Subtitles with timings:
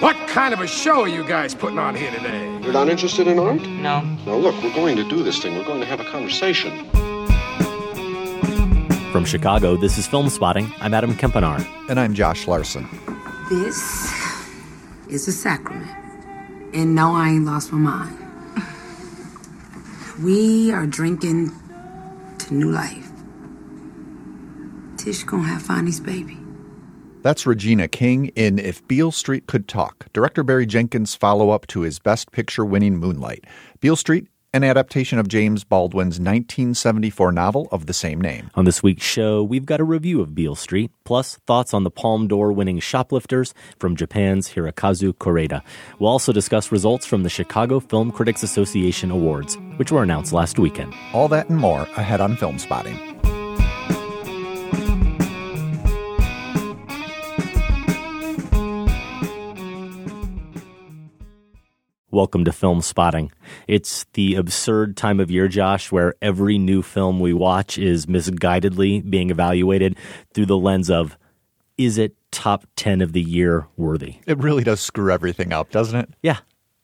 [0.00, 2.58] What kind of a show are you guys putting on here today?
[2.62, 3.60] You're not interested in art?
[3.60, 4.00] No.
[4.00, 5.58] Now, look, we're going to do this thing.
[5.58, 6.88] We're going to have a conversation.
[9.12, 10.72] From Chicago, this is Film Spotting.
[10.80, 11.66] I'm Adam Kempenaar.
[11.90, 12.88] And I'm Josh Larsen.
[13.50, 14.10] This
[15.10, 15.90] is a sacrament.
[16.74, 18.16] And no, I ain't lost my mind.
[20.24, 21.50] We are drinking
[22.38, 23.10] to new life.
[24.96, 26.39] Tish gonna have Fonny's baby.
[27.22, 31.80] That's Regina King in If Beale Street Could Talk, director Barry Jenkins' follow up to
[31.80, 33.44] his Best Picture winning Moonlight.
[33.80, 38.50] Beale Street, an adaptation of James Baldwin's 1974 novel of the same name.
[38.54, 41.90] On this week's show, we've got a review of Beale Street, plus thoughts on the
[41.90, 45.60] Palme d'Or winning Shoplifters from Japan's Hirokazu Koreeda.
[45.98, 50.58] We'll also discuss results from the Chicago Film Critics Association Awards, which were announced last
[50.58, 50.94] weekend.
[51.12, 52.98] All that and more ahead on Film Spotting.
[62.12, 63.30] Welcome to Film Spotting.
[63.68, 69.08] It's the absurd time of year, Josh, where every new film we watch is misguidedly
[69.08, 69.96] being evaluated
[70.34, 71.16] through the lens of
[71.78, 74.16] is it top 10 of the year worthy?
[74.26, 76.10] It really does screw everything up, doesn't it?
[76.20, 76.38] Yeah.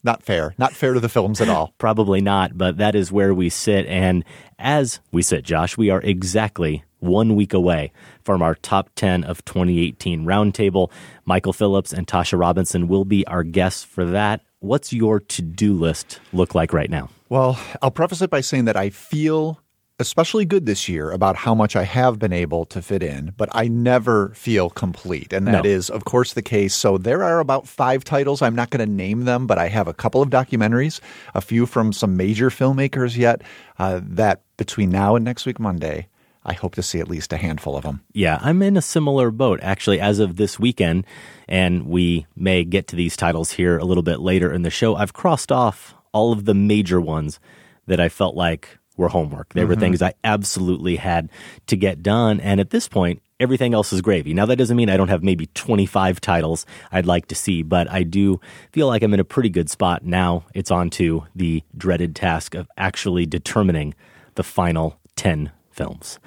[0.04, 0.54] Not fair.
[0.58, 1.74] Not fair to the films at all.
[1.78, 3.84] Probably not, but that is where we sit.
[3.86, 4.24] And
[4.60, 7.90] as we sit, Josh, we are exactly one week away
[8.22, 10.92] from our top 10 of 2018 roundtable.
[11.24, 15.74] Michael Phillips and Tasha Robinson will be our guests for that what's your to do
[15.74, 17.08] list look like right now?
[17.28, 19.60] Well, I'll preface it by saying that I feel
[19.98, 23.48] especially good this year about how much I have been able to fit in, but
[23.52, 25.32] I never feel complete.
[25.32, 25.70] And that no.
[25.70, 26.74] is, of course, the case.
[26.74, 28.42] So there are about five titles.
[28.42, 31.00] I'm not going to name them, but I have a couple of documentaries,
[31.34, 33.40] a few from some major filmmakers yet,
[33.78, 36.08] uh, that between now and next week, Monday,
[36.46, 38.02] I hope to see at least a handful of them.
[38.12, 41.04] Yeah, I'm in a similar boat actually as of this weekend,
[41.48, 44.94] and we may get to these titles here a little bit later in the show.
[44.94, 47.40] I've crossed off all of the major ones
[47.86, 49.52] that I felt like were homework.
[49.52, 49.68] They mm-hmm.
[49.68, 51.28] were things I absolutely had
[51.66, 52.40] to get done.
[52.40, 54.32] And at this point, everything else is gravy.
[54.32, 57.90] Now, that doesn't mean I don't have maybe 25 titles I'd like to see, but
[57.90, 58.40] I do
[58.72, 60.04] feel like I'm in a pretty good spot.
[60.04, 63.94] Now it's on to the dreaded task of actually determining
[64.34, 66.18] the final 10 films.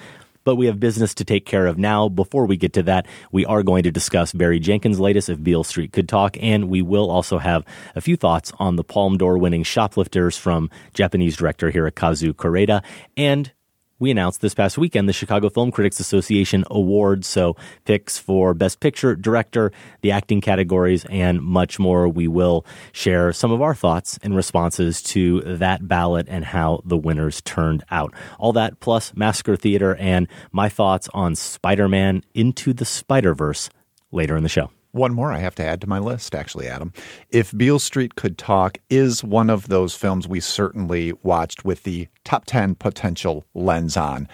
[0.49, 2.09] But we have business to take care of now.
[2.09, 5.63] Before we get to that, we are going to discuss Barry Jenkins' latest If Beale
[5.63, 7.63] Street Could Talk, and we will also have
[7.95, 12.83] a few thoughts on the Palme d'Or winning Shoplifters from Japanese director Hirokazu Koreeda
[13.15, 13.51] and
[13.99, 17.27] we announced this past weekend the Chicago Film Critics Association Awards.
[17.27, 17.55] So,
[17.85, 19.71] picks for Best Picture, Director,
[20.01, 22.07] the acting categories, and much more.
[22.07, 26.97] We will share some of our thoughts and responses to that ballot and how the
[26.97, 28.13] winners turned out.
[28.39, 33.69] All that plus Massacre Theater and my thoughts on Spider Man Into the Spider Verse
[34.11, 34.71] later in the show.
[34.91, 36.93] One more I have to add to my list, actually, Adam.
[37.29, 42.07] If Beale Street Could Talk is one of those films we certainly watched with the
[42.23, 44.27] top 10 potential lens on.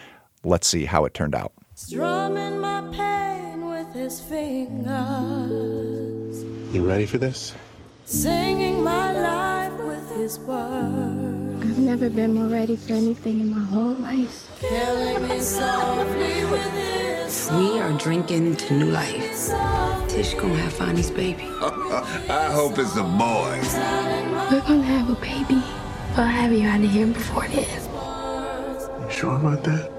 [0.45, 1.51] Let's see how it turned out.
[1.73, 4.85] Strumming my pain with his fingers.
[6.73, 7.53] You ready for this?
[8.05, 11.65] Singing my life with his words.
[11.65, 14.47] I've never been more ready for anything in my whole life.
[14.61, 19.49] Killing me softly with his We are drinking to new life.
[20.07, 21.49] Tish gonna have Fonny's baby.
[22.29, 23.57] I hope it's a boy.
[24.51, 25.59] We're gonna have a baby.
[26.15, 27.65] But I'll have you out of here before then.
[29.01, 29.89] You sure about that?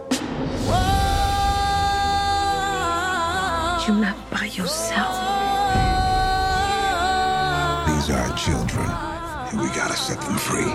[3.89, 5.19] You're not by yourself.
[7.89, 8.89] These are our children,
[9.51, 10.71] and we gotta set them free.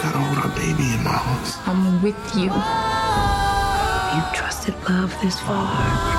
[0.00, 1.58] Gotta hold our baby in my arms.
[1.66, 2.50] I'm with you.
[4.18, 6.18] You trusted love this far.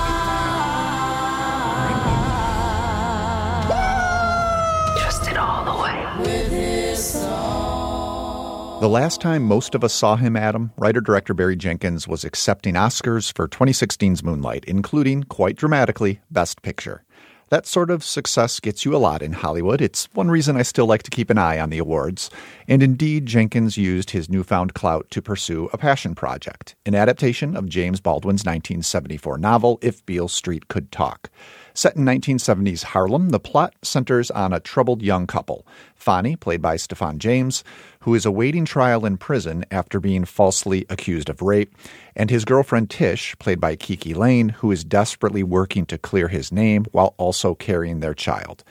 [8.79, 12.75] The last time most of us saw him, Adam, writer director Barry Jenkins was accepting
[12.75, 17.03] Oscars for 2016's Moonlight, including, quite dramatically, Best Picture.
[17.49, 19.81] That sort of success gets you a lot in Hollywood.
[19.81, 22.29] It's one reason I still like to keep an eye on the awards.
[22.67, 27.67] And indeed, Jenkins used his newfound clout to pursue a passion project, an adaptation of
[27.67, 31.31] James Baldwin's 1974 novel, If Beale Street Could Talk.
[31.73, 35.65] Set in 1970s Harlem, the plot centers on a troubled young couple.
[35.95, 37.63] Fonny, played by Stephan James,
[38.01, 41.75] who is awaiting trial in prison after being falsely accused of rape,
[42.15, 46.51] and his girlfriend Tish, played by KiKi Layne, who is desperately working to clear his
[46.51, 48.63] name while also carrying their child.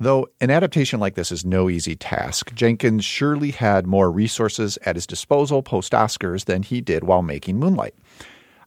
[0.00, 4.96] Though an adaptation like this is no easy task, Jenkins surely had more resources at
[4.96, 7.94] his disposal post Oscars than he did while making Moonlight.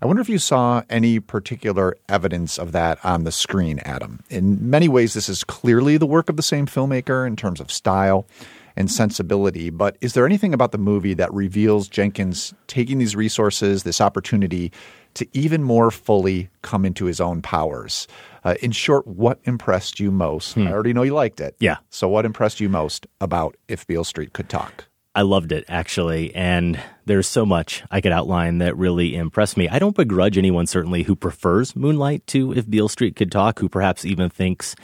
[0.02, 4.22] I wonder if you saw any particular evidence of that on the screen, Adam.
[4.30, 7.72] In many ways, this is clearly the work of the same filmmaker in terms of
[7.72, 8.28] style
[8.76, 9.72] and sensibility.
[9.72, 14.72] But is there anything about the movie that reveals Jenkins taking these resources, this opportunity,
[15.16, 18.08] to even more fully come into his own powers?
[18.44, 20.54] Uh, in short, what impressed you most?
[20.54, 20.68] Hmm.
[20.68, 21.56] I already know you liked it.
[21.60, 21.78] Yeah.
[21.90, 24.86] So, what impressed you most about If Beale Street Could Talk?
[25.18, 29.68] I loved it actually, and there's so much I could outline that really impressed me.
[29.68, 33.68] I don't begrudge anyone certainly who prefers Moonlight to If Beale Street Could Talk, who
[33.68, 34.76] perhaps even thinks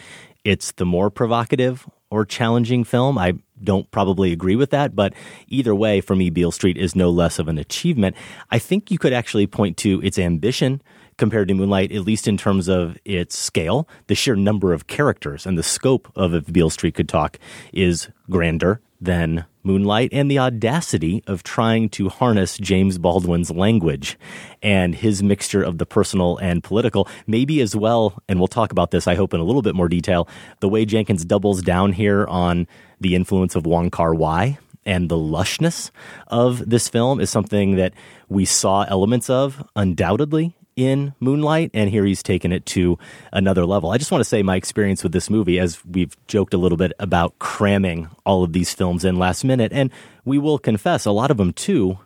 [0.43, 3.15] it's the more provocative or challenging film.
[3.19, 3.33] I
[3.63, 5.13] don't probably agree with that, but
[5.49, 8.15] either way, for me, Beale Street is no less of an achievement.
[8.49, 10.81] I think you could actually point to its ambition
[11.17, 13.87] compared to Moonlight, at least in terms of its scale.
[14.07, 17.39] The sheer number of characters and the scope of If Beale Street Could Talk
[17.71, 24.17] is grander than Moonlight and the audacity of trying to harness James Baldwin's language
[24.61, 28.91] and his mixture of the personal and political, maybe as well, and we'll talk about
[28.91, 30.27] this, I hope, in a little bit more detail,
[30.59, 32.67] the way Jenkins doubles down here on
[32.99, 35.91] the influence of Wong Kar Wai and the lushness
[36.27, 37.93] of this film is something that
[38.27, 42.97] we saw elements of undoubtedly in Moonlight, and here he's taken it to
[43.31, 43.91] another level.
[43.91, 46.77] I just want to say my experience with this movie, as we've joked a little
[46.77, 49.91] bit about cramming all of these films in last minute, and
[50.25, 51.99] we will confess a lot of them too,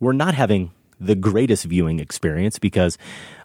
[0.00, 0.70] we're not having
[1.00, 2.98] the greatest viewing experience because,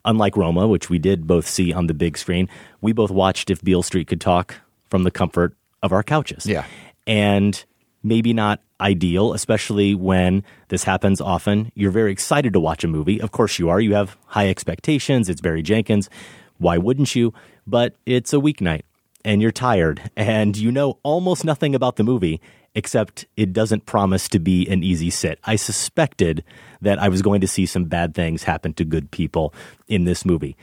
[0.05, 2.49] unlike Roma, which we did both see on the big screen,
[2.81, 4.55] we both watched If Beale Street Could Talk
[4.89, 6.45] from the comfort of our couches.
[6.45, 6.65] Yeah.
[7.05, 7.63] And
[8.03, 11.71] maybe not ideal, especially when this happens often.
[11.73, 13.19] You're very excited to watch a movie.
[13.21, 13.79] Of course, you are.
[13.79, 15.29] You have high expectations.
[15.29, 16.09] It's Barry Jenkins.
[16.57, 17.33] Why wouldn't you?
[17.65, 18.81] But it's a weeknight
[19.25, 22.41] and you're tired and you know almost nothing about the movie
[22.75, 25.39] except it doesn't promise to be an easy sit.
[25.44, 26.44] I suspected
[26.81, 29.53] that I was going to see some bad things happen to good people
[29.88, 30.57] in this movie.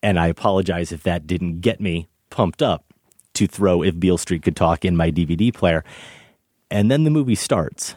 [0.00, 2.84] And I apologize if that didn't get me pumped up
[3.34, 5.84] to throw If Beale Street Could Talk in my DVD player.
[6.70, 7.94] And then the movie starts.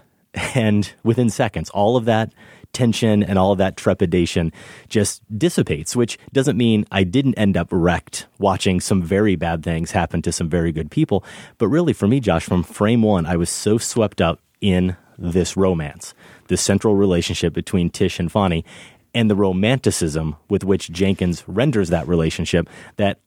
[0.56, 2.32] And within seconds, all of that
[2.74, 4.52] tension and all of that trepidation
[4.88, 9.92] just dissipates, which doesn't mean I didn't end up wrecked watching some very bad things
[9.92, 11.26] happen to some very good people.
[11.58, 15.58] But really, for me, Josh, from frame one, I was so swept up in this
[15.58, 16.14] romance,
[16.48, 18.66] the central relationship between Tish and Fonny,
[19.14, 23.20] and the romanticism with which Jenkins renders that relationship that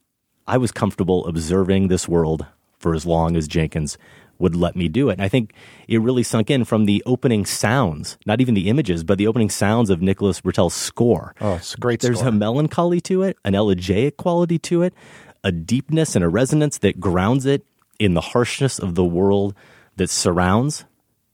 [0.47, 2.45] I was comfortable observing this world
[2.79, 3.97] for as long as Jenkins
[4.37, 5.13] would let me do it.
[5.13, 5.53] And I think
[5.87, 9.49] it really sunk in from the opening sounds, not even the images, but the opening
[9.49, 11.33] sounds of Nicholas Britell's score.
[11.41, 12.29] Oh, it's a great There's score.
[12.29, 14.93] a melancholy to it, an elegiac quality to it,
[15.43, 17.65] a deepness and a resonance that grounds it
[17.99, 19.55] in the harshness of the world
[19.95, 20.85] that surrounds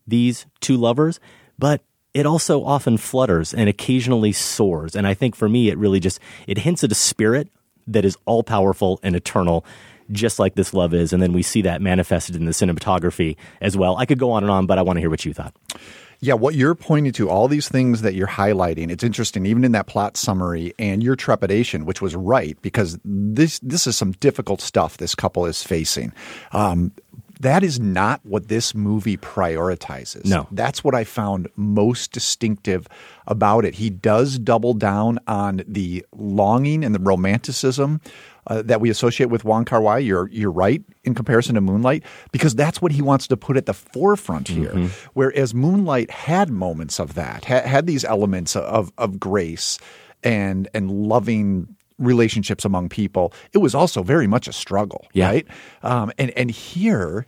[0.05, 1.19] these two lovers,
[1.57, 1.81] but
[2.13, 4.95] it also often flutters and occasionally soars.
[4.95, 7.47] And I think for me, it really just, it hints at a spirit
[7.87, 9.65] that is all powerful and eternal
[10.11, 11.13] just like this love is.
[11.13, 13.97] And then we see that manifested in the cinematography as well.
[13.97, 15.53] I could go on and on, but I want to hear what you thought.
[16.23, 19.71] Yeah, what you're pointing to, all these things that you're highlighting, it's interesting, even in
[19.71, 24.61] that plot summary and your trepidation, which was right, because this this is some difficult
[24.61, 26.13] stuff this couple is facing.
[26.51, 26.91] Um,
[27.39, 30.25] that is not what this movie prioritizes.
[30.25, 30.47] No.
[30.51, 32.87] That's what I found most distinctive
[33.25, 33.73] about it.
[33.73, 37.99] He does double down on the longing and the romanticism
[38.47, 39.99] uh, that we associate with Wong Kar Wai.
[39.99, 43.65] You're you're right in comparison to Moonlight because that's what he wants to put at
[43.65, 44.71] the forefront here.
[44.71, 44.87] Mm-hmm.
[45.13, 49.77] Whereas Moonlight had moments of that, ha- had these elements of of grace
[50.23, 53.33] and and loving relationships among people.
[53.53, 55.27] It was also very much a struggle, yeah.
[55.27, 55.47] right?
[55.83, 57.27] Um, and and here,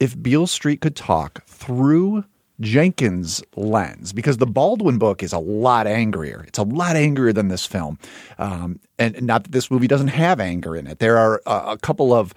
[0.00, 2.24] if Beale Street could talk through
[2.62, 6.44] Jenkins' lens because the Baldwin book is a lot angrier.
[6.48, 7.98] It's a lot angrier than this film.
[8.38, 10.98] Um, and not that this movie doesn't have anger in it.
[10.98, 12.32] There are a, a couple of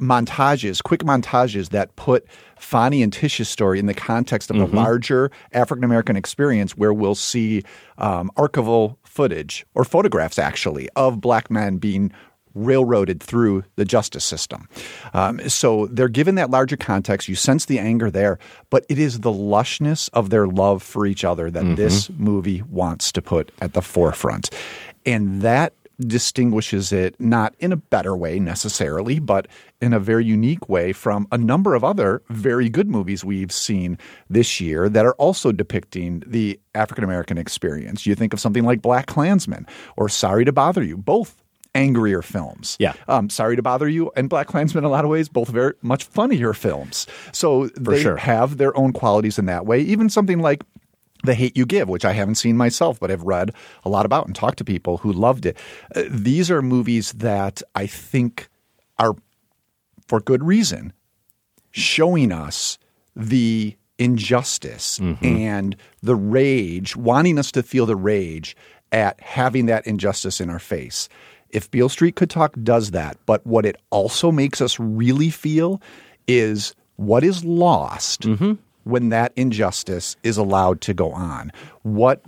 [0.00, 2.26] montages, quick montages that put
[2.58, 4.76] Fonny and Tish's story in the context of mm-hmm.
[4.76, 7.62] a larger African American experience where we'll see
[7.98, 12.12] um, archival footage or photographs actually of black men being
[12.54, 14.68] railroaded through the justice system.
[15.14, 17.28] Um, so they're given that larger context.
[17.28, 18.38] You sense the anger there,
[18.70, 21.74] but it is the lushness of their love for each other that mm-hmm.
[21.74, 24.50] this movie wants to put at the forefront.
[25.04, 29.46] And that distinguishes it not in a better way necessarily, but
[29.80, 33.98] in a very unique way from a number of other very good movies we've seen
[34.28, 38.06] this year that are also depicting the African American experience.
[38.06, 41.41] You think of something like BlacKkKlansman or Sorry to Bother You, both
[41.74, 42.76] angrier films.
[42.78, 42.94] Yeah.
[43.08, 46.04] Um, Sorry to Bother You and BlacKkKlansman, in a lot of ways, both very much
[46.04, 47.06] funnier films.
[47.32, 48.16] So For they sure.
[48.16, 49.80] have their own qualities in that way.
[49.80, 50.64] Even something like
[51.24, 53.52] the Hate You Give, which I haven't seen myself, but have read
[53.84, 55.56] a lot about and talked to people who loved it.
[55.94, 58.48] Uh, these are movies that I think
[58.98, 59.14] are,
[60.08, 60.92] for good reason,
[61.70, 62.78] showing us
[63.14, 65.24] the injustice mm-hmm.
[65.24, 68.56] and the rage, wanting us to feel the rage
[68.90, 71.08] at having that injustice in our face.
[71.52, 75.80] If Beale Street Could Talk does that, but what it also makes us really feel
[76.26, 78.54] is what is lost mm-hmm
[78.84, 81.52] when that injustice is allowed to go on?
[81.82, 82.22] What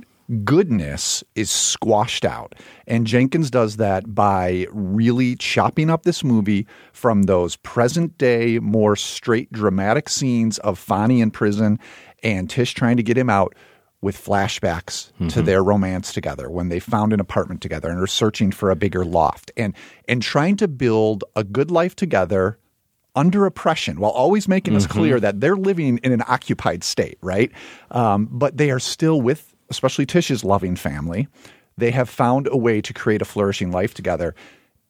[0.45, 2.55] goodness is squashed out.
[2.87, 8.97] And Jenkins does that by really chopping up this movie from those present day, more
[8.97, 11.79] straight dramatic scenes of Fonny in prison
[12.23, 13.55] and Tish trying to get him out
[14.05, 15.29] with flashbacks mm-hmm.
[15.29, 18.77] to their romance together when they found an apartment together and are searching for a
[18.77, 19.75] bigger loft and
[20.07, 22.59] and trying to build a good life together
[23.17, 24.79] under oppression while always making mm-hmm.
[24.79, 27.51] us clear that they're living in an occupied state, right?
[27.91, 31.29] Um, but they are still with, especially Tish's loving family.
[31.77, 34.35] They have found a way to create a flourishing life together.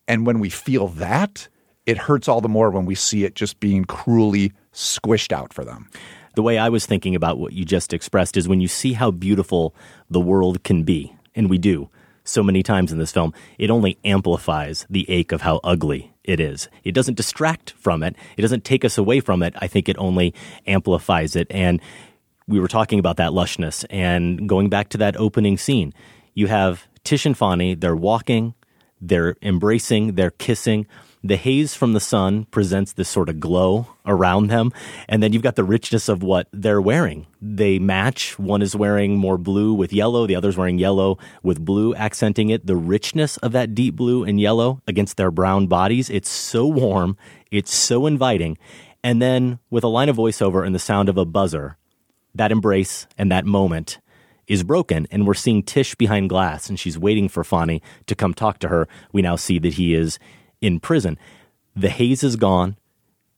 [0.08, 1.48] And when we feel that,
[1.86, 5.64] it hurts all the more when we see it just being cruelly squished out for
[5.64, 5.88] them.
[6.34, 9.10] The way I was thinking about what you just expressed is when you see how
[9.10, 9.74] beautiful
[10.10, 11.90] the world can be, and we do
[12.24, 16.40] so many times in this film, it only amplifies the ache of how ugly it
[16.40, 16.68] is.
[16.82, 18.16] It doesn't distract from it.
[18.36, 19.54] It doesn't take us away from it.
[19.58, 20.34] I think it only
[20.66, 21.46] amplifies it.
[21.50, 21.80] And
[22.48, 25.92] we were talking about that lushness and going back to that opening scene.
[26.32, 28.54] You have Tish and Fonny, they're walking,
[29.00, 30.86] they're embracing, they're kissing
[31.24, 34.70] the haze from the sun presents this sort of glow around them.
[35.08, 37.26] And then you've got the richness of what they're wearing.
[37.40, 38.38] They match.
[38.38, 42.66] One is wearing more blue with yellow, the other's wearing yellow with blue, accenting it.
[42.66, 46.10] The richness of that deep blue and yellow against their brown bodies.
[46.10, 47.16] It's so warm.
[47.50, 48.58] It's so inviting.
[49.02, 51.78] And then with a line of voiceover and the sound of a buzzer,
[52.34, 53.98] that embrace and that moment
[54.46, 58.34] is broken and we're seeing Tish behind glass and she's waiting for Fonny to come
[58.34, 58.86] talk to her.
[59.10, 60.18] We now see that he is
[60.64, 61.18] in prison.
[61.76, 62.76] The haze is gone.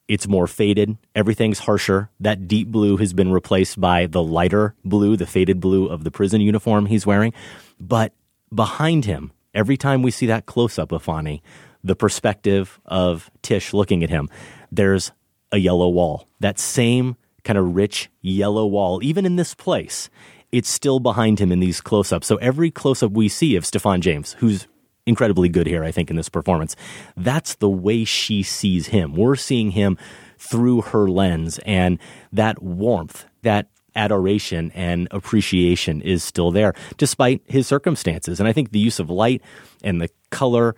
[0.07, 0.97] It's more faded.
[1.17, 2.11] Everything's harsher.
[2.21, 6.13] That deep blue has been replaced by the lighter blue, the faded blue of the
[6.13, 7.33] prison uniform he's wearing.
[7.81, 8.13] But
[8.55, 11.43] behind him, every time we see that close up of Fonny,
[11.83, 14.29] the perspective of Tish looking at him,
[14.71, 15.11] there's
[15.51, 16.29] a yellow wall.
[16.39, 20.09] That same kind of rich yellow wall, even in this place,
[20.53, 22.29] it's still behind him in these close ups.
[22.29, 24.69] So every close up we see of Stephan James, who's
[25.07, 26.77] incredibly good here, I think, in this performance.
[27.17, 29.15] That's the way she sees him.
[29.15, 29.97] We're seeing him
[30.39, 31.99] through her lens, and
[32.33, 38.39] that warmth, that adoration and appreciation is still there, despite his circumstances.
[38.39, 39.41] And I think the use of light
[39.83, 40.77] and the color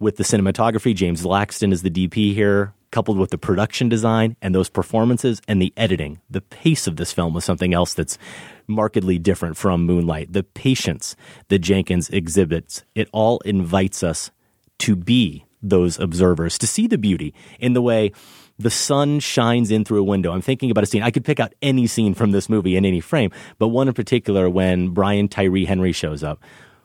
[0.00, 4.54] with the cinematography, James Laxton is the DP here, coupled with the production design and
[4.54, 6.20] those performances and the editing.
[6.30, 8.18] The pace of this film was something else that's
[8.68, 10.32] markedly different from Moonlight.
[10.32, 11.16] The patience
[11.48, 14.30] that Jenkins exhibits, it all invites us
[14.80, 18.12] to be those observers, to see the beauty in the way
[18.58, 20.32] the sun shines in through a window.
[20.32, 21.02] I'm thinking about a scene.
[21.02, 23.94] I could pick out any scene from this movie in any frame, but one in
[23.94, 26.42] particular when Brian Tyree Henry shows up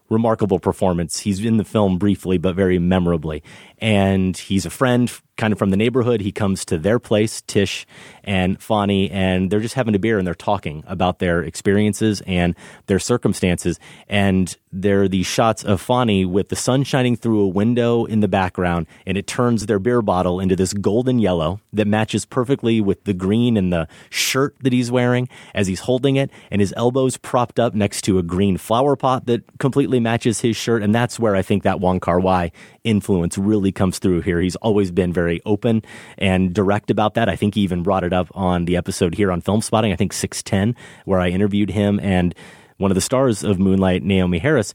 [0.09, 1.19] remarkable performance.
[1.19, 3.43] He's in the film briefly, but very memorably.
[3.83, 6.21] And he's a friend kind of from the neighborhood.
[6.21, 7.85] He comes to their place, Tish
[8.23, 12.55] and Fonny, and they're just having a beer and they're talking about their experiences and
[12.85, 13.79] their circumstances.
[14.07, 18.21] And there are these shots of Fonny with the sun shining through a window in
[18.21, 22.79] the background, and it turns their beer bottle into this golden yellow that matches perfectly
[22.79, 26.73] with the green and the shirt that he's wearing as he's holding it, and his
[26.77, 30.81] elbows propped up next to a green flower pot that completely matches his shirt.
[30.81, 32.51] And that's where I think that Wong Kar Wai
[32.83, 34.39] influence really comes through here.
[34.39, 35.83] He's always been very open
[36.17, 37.29] and direct about that.
[37.29, 39.95] I think he even brought it up on the episode here on Film Spotting, I
[39.95, 40.75] think 610,
[41.05, 42.33] where I interviewed him and
[42.77, 44.73] one of the stars of Moonlight, Naomie Harris.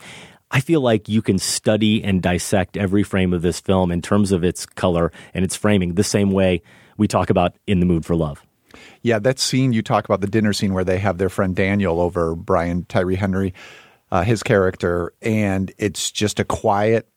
[0.51, 4.33] I feel like you can study and dissect every frame of this film in terms
[4.33, 6.63] of its color and its framing the same way
[6.97, 8.43] we talk about In the Mood for Love.
[9.03, 12.01] Yeah, that scene you talk about, the dinner scene where they have their friend Daniel
[12.01, 13.55] over Brian Tyree Henry,
[14.11, 17.09] uh, his character, and it's just a quiet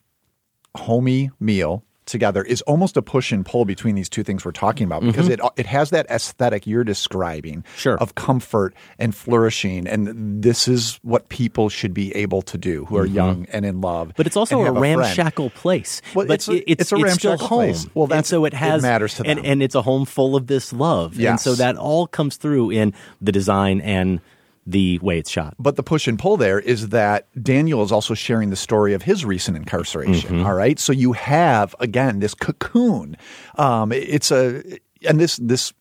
[0.76, 4.86] homey meal together is almost a push and pull between these two things we're talking
[4.86, 5.46] about because mm-hmm.
[5.46, 7.98] it it has that aesthetic you're describing sure.
[7.98, 12.98] of comfort and flourishing and this is what people should be able to do who
[12.98, 13.16] are mm-hmm.
[13.16, 16.72] young and in love but it's also a ramshackle a place well, but it's, a,
[16.72, 17.88] it's, it's, a it's still home place.
[17.94, 20.36] well that's so it has it matters to them and, and it's a home full
[20.36, 21.30] of this love yes.
[21.30, 24.20] and so that all comes through in the design and
[24.72, 25.56] the way it's shot.
[25.60, 29.02] But the push and pull there is that Daniel is also sharing the story of
[29.04, 30.38] his recent incarceration.
[30.38, 30.46] Mm-hmm.
[30.46, 33.18] All right, so you have again this cocoon.
[33.58, 34.64] Um, it's a
[35.08, 35.74] and this this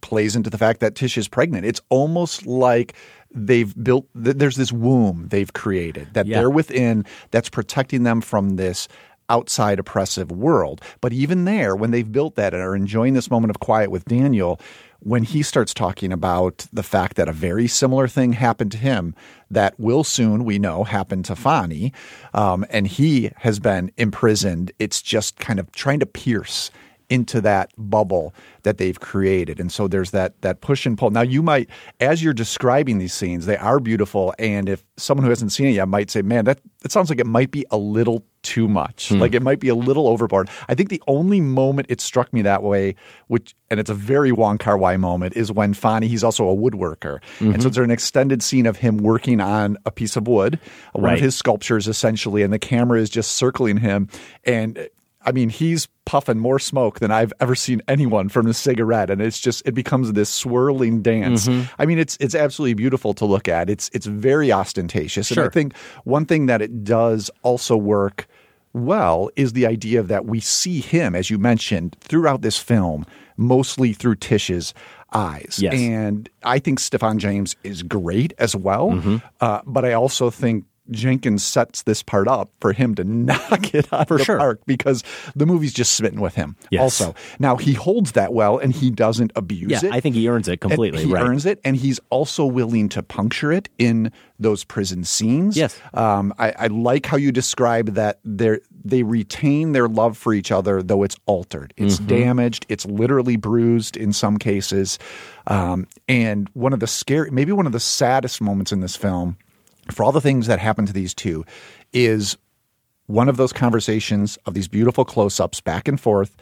[0.00, 1.64] plays into the fact that Tish is pregnant.
[1.66, 2.94] It's almost like
[3.34, 6.38] they've built there's this womb they've created that Yeah.
[6.40, 8.88] they're within that's protecting them from this
[9.28, 10.82] outside oppressive world.
[11.00, 14.04] But even there, when they've built that and are enjoying this moment of quiet with
[14.04, 14.60] Daniel,
[15.04, 19.14] when he starts talking about the fact that a very similar thing happened to him
[19.50, 21.92] that will soon, we know, happen to Fonny,
[22.34, 26.70] um, and he has been imprisoned, it's just kind of trying to pierce
[27.12, 29.60] into that bubble that they've created.
[29.60, 31.10] And so there's that that push and pull.
[31.10, 31.68] Now you might
[32.00, 35.72] as you're describing these scenes, they are beautiful and if someone who hasn't seen it
[35.72, 39.10] yet might say, "Man, that it sounds like it might be a little too much.
[39.10, 39.18] Hmm.
[39.18, 42.40] Like it might be a little overboard." I think the only moment it struck me
[42.42, 42.94] that way,
[43.26, 47.20] which and it's a very Wong Kar-wai moment is when Fonny, he's also a woodworker.
[47.20, 47.60] And so mm-hmm.
[47.60, 50.58] there's an extended scene of him working on a piece of wood,
[50.94, 51.14] one Right.
[51.14, 54.08] of his sculptures essentially, and the camera is just circling him
[54.44, 54.88] and
[55.24, 59.20] I mean, he's puffing more smoke than I've ever seen anyone from a cigarette, and
[59.22, 61.48] it's just it becomes this swirling dance.
[61.78, 63.70] I mean, it's it's absolutely beautiful to look at.
[63.70, 68.26] It's it's very ostentatious, and I think one thing that it does also work
[68.72, 73.04] well is the idea that we see him, as you mentioned, throughout this film,
[73.36, 74.72] mostly through Tish's
[75.12, 75.58] eyes.
[75.60, 75.74] Yes.
[75.74, 79.16] And I think Stephan James is great as well, Mm-hmm.
[79.40, 80.64] uh, but I also think.
[80.90, 84.38] Jenkins sets this part up for him to knock it out For of the sure.
[84.38, 85.04] park because
[85.36, 86.56] the movie's just smitten with him.
[86.70, 86.80] Yes.
[87.00, 89.92] Also, now he holds that well and he doesn't abuse Yeah, it.
[89.92, 91.04] I think he earns it And completely.
[91.04, 91.22] He right.
[91.22, 95.56] earns it, and he's also willing to puncture it in those prison scenes.
[95.56, 95.78] Yes.
[95.94, 100.50] um, I, I like how you describe that they they retain their love for each
[100.50, 102.06] other, though it's altered, it's Mm-hmm.
[102.08, 104.98] damaged, it's literally bruised in some cases.
[105.46, 109.36] Um, and one of the scary, maybe one of the saddest moments in this film,
[109.92, 111.44] for all the things that happen to these two,
[111.92, 112.36] is
[113.06, 116.36] one of those conversations of these beautiful close ups back and forth,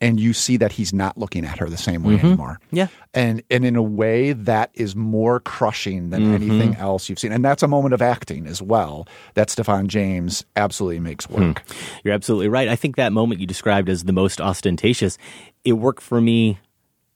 [0.00, 2.60] and you see that he's not looking at her the same way anymore.
[2.66, 2.76] Mm-hmm.
[2.76, 2.86] Yeah.
[3.14, 6.80] And and in a way that is more crushing than anything Mm-hmm.
[6.80, 7.32] else you've seen.
[7.32, 11.64] And that's a moment of acting as well that Stephan James absolutely makes work.
[12.04, 12.68] You're absolutely right.
[12.68, 15.18] I think that moment you described as the most ostentatious,
[15.64, 16.60] it worked for me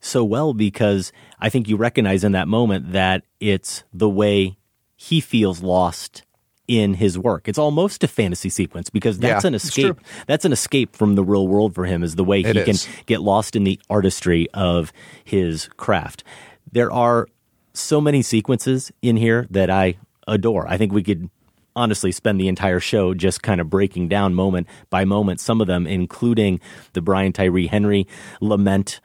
[0.00, 4.58] so well because I think you recognize in that moment that it's the way
[5.02, 6.22] he feels lost
[6.68, 7.48] in his work.
[7.48, 10.00] It's almost a fantasy sequence because that's Yeah, an escape.
[10.28, 12.76] That's an escape from the real world for him is the way It he can
[13.06, 14.92] get lost in the artistry of
[15.24, 16.22] his craft.
[16.70, 17.26] There are
[17.74, 19.96] so many sequences in here that I
[20.28, 20.68] adore.
[20.68, 21.28] I think we could
[21.74, 25.66] honestly spend the entire show just kind of breaking down moment by moment some of
[25.66, 26.60] them including
[26.92, 28.06] the Brian Tyree Henry
[28.40, 29.00] lament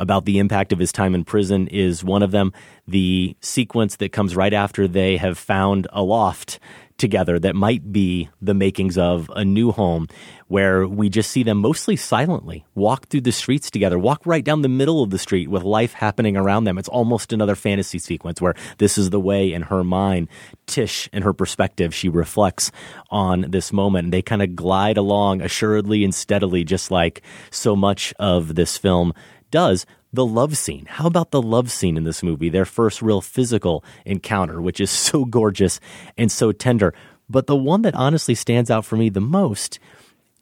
[0.00, 2.52] about the impact of his time in prison is one of them.
[2.88, 6.58] The sequence that comes right after they have found a loft
[7.00, 10.06] together that might be the makings of a new home,
[10.48, 14.62] where we just see them mostly silently walk through the streets together, walk right down
[14.62, 16.76] the middle of the street with life happening around them.
[16.76, 20.28] It's almost another fantasy sequence where this is the way in her mind,
[20.66, 22.70] Tish, in her perspective, she reflects
[23.10, 24.04] on this moment.
[24.04, 28.76] And they kind of glide along assuredly and steadily, just like so much of this
[28.76, 29.14] film
[29.50, 30.86] does the love scene.
[30.86, 32.48] How about the love scene in this movie?
[32.48, 35.80] Their first real physical encounter, which is so gorgeous
[36.16, 36.94] and so tender.
[37.28, 39.78] But the one that honestly stands out for me the most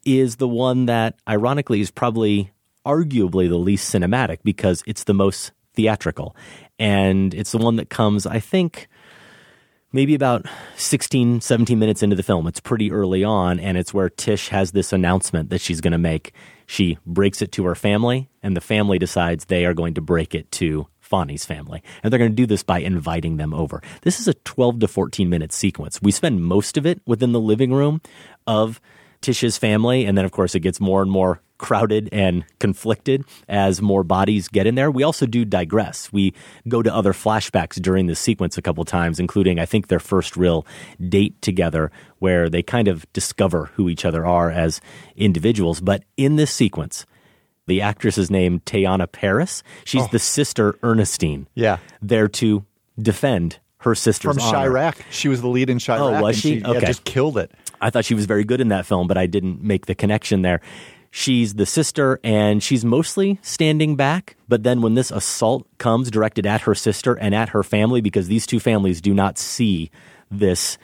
[0.05, 2.51] is the one that ironically is probably
[2.85, 6.35] arguably the least cinematic because it's the most theatrical.
[6.79, 8.87] And it's the one that comes, I think,
[9.91, 12.47] maybe about 16, 17 minutes into the film.
[12.47, 15.97] It's pretty early on, and it's where Tish has this announcement that she's going to
[15.97, 16.33] make.
[16.65, 20.35] She breaks it to her family, and the family decides they are going to break
[20.35, 21.81] it to Fonny's family.
[22.03, 23.81] And they're going to do this by inviting them over.
[24.03, 25.99] This is a 12 to 14 minute sequence.
[26.01, 28.01] We spend most of it within the living room
[28.45, 28.79] of
[29.21, 33.81] Tish's family, and then, of course, it gets more and more crowded and conflicted as
[33.81, 34.89] more bodies get in there.
[34.89, 36.11] We also do digress.
[36.11, 36.33] We
[36.69, 40.37] go to other flashbacks during this sequence a couple times, including, I think, their first
[40.37, 40.65] real
[41.09, 44.79] date together, where they kind of discover who each other are as
[45.17, 45.81] individuals.
[45.81, 47.05] But in this sequence,
[47.67, 49.61] the actress is named Teyonah Parris.
[49.83, 50.09] She's oh.
[50.11, 51.47] the sister Ernestine.
[51.55, 51.77] Yeah.
[52.01, 52.65] There to
[52.97, 54.73] defend her sister's From honor.
[54.73, 55.03] Chi-Raq.
[55.09, 55.99] She was the lead in Chi-Raq.
[55.99, 56.55] Oh, was and she?
[56.55, 56.85] yeah, Okay.
[56.85, 57.51] just killed it.
[57.81, 60.41] I thought she was very good in that film, but I didn't make the connection
[60.41, 60.61] there.
[61.11, 64.35] She's the sister, and she's mostly standing back.
[64.47, 68.27] But then when this assault comes directed at her sister and at her family, because
[68.27, 69.89] these two families do not see
[70.29, 70.77] this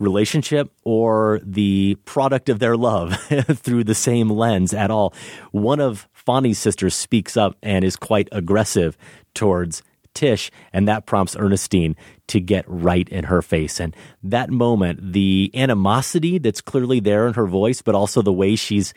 [0.00, 3.16] relationship or the product of their love
[3.52, 5.14] through the same lens at all,
[5.52, 8.96] one of Fonny's sisters speaks up and is quite aggressive
[9.34, 11.94] towards Tish, and that prompts Ernestine
[12.30, 13.80] to get right in her face.
[13.80, 18.56] And that moment, the animosity that's clearly there in her voice, but also the way
[18.56, 18.92] she's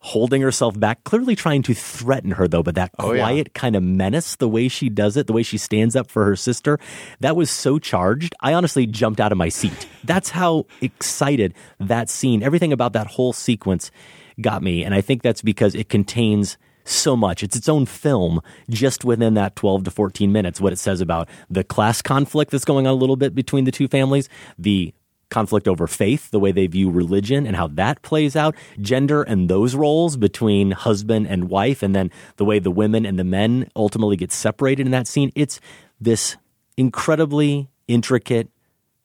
[0.00, 3.22] holding herself back, clearly trying to threaten her, though, but that Oh, yeah.
[3.24, 6.24] quiet kind of menace, the way she does it, the way she stands up for
[6.26, 6.78] her sister,
[7.20, 8.34] that was so charged.
[8.40, 9.88] I honestly jumped out of my seat.
[10.04, 13.90] That's how excited that scene, everything about that whole sequence
[14.40, 14.84] got me.
[14.84, 16.56] And I think that's because it contains
[16.88, 17.42] so much.
[17.42, 21.28] It's its own film just within that 12 to 14 minutes, what it says about
[21.50, 24.94] the class conflict that's going on a little bit between the two families, the
[25.28, 29.48] conflict over faith, the way they view religion and how that plays out, gender and
[29.48, 33.68] those roles between husband and wife, and then the way the women and the men
[33.74, 35.32] ultimately get separated in that scene.
[35.34, 35.60] It's
[36.00, 36.36] this
[36.76, 38.48] incredibly intricate,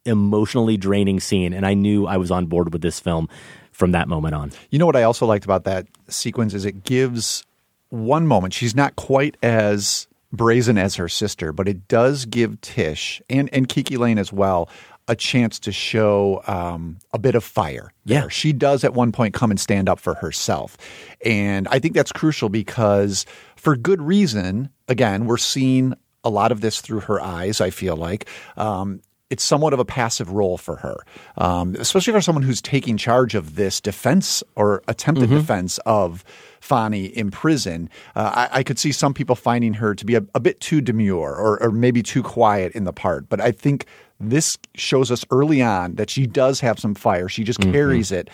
[0.06, 1.54] emotionally draining scene.
[1.54, 3.28] And I knew I was on board with this film
[3.72, 4.52] from that moment on.
[4.70, 7.44] You know what I also liked about that sequence is it gives
[7.92, 8.54] one moment.
[8.54, 13.68] She's not quite as brazen as her sister, but it does give Tish and, and
[13.68, 14.70] Kiki Layne as well
[15.08, 17.92] a chance to show um, a bit of fire.
[18.06, 18.22] Yeah.
[18.22, 18.30] there.
[18.30, 20.78] She does at one point come and stand up for herself.
[21.26, 23.26] And I think that's crucial because
[23.58, 27.96] for good reason, again, we're seeing a lot of this through her eyes, I feel
[27.96, 28.28] like.
[28.56, 29.02] Um,
[29.32, 30.98] it's somewhat of a passive role for her,
[31.38, 36.26] um, especially for someone who's taking charge of this defense or attempted defense of
[36.60, 37.90] Fonny in prison.
[38.14, 40.82] Uh, I, I could see some people finding her to be a, a bit too
[40.82, 43.30] demure or, or maybe too quiet in the part.
[43.30, 43.86] But I think
[44.20, 47.28] this shows us early on that she does have some fire.
[47.30, 48.30] She just carries it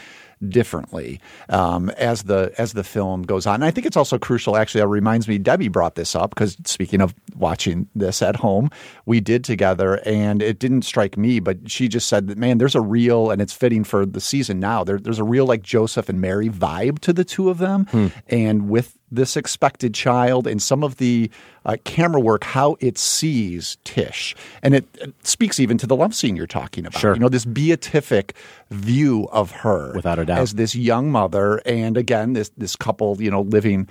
[0.48, 1.20] differently
[1.50, 3.56] um, as the as the film goes on.
[3.56, 4.58] And I think it's also crucial.
[4.58, 5.38] Actually, it reminds me.
[5.38, 8.70] Debbie brought this up because speaking of watching this at home,
[9.06, 12.76] we did together, and it didn't strike me, but she just said that man, there's
[12.76, 14.84] a real, and it's fitting for the season now.
[14.84, 18.70] There, there's a real like Joseph and Mary vibe to the two of them, and
[18.70, 21.30] with this expected child and some of the
[21.66, 24.36] uh, camera work, how it sees Tish.
[24.62, 27.00] And it, it speaks even to the love scene you're talking about.
[27.00, 27.14] Sure.
[27.14, 28.36] You know, this beatific
[28.70, 29.94] view of her.
[29.94, 30.40] Without a doubt.
[30.40, 31.62] As this young mother.
[31.66, 33.88] And again, this, this couple, you know, living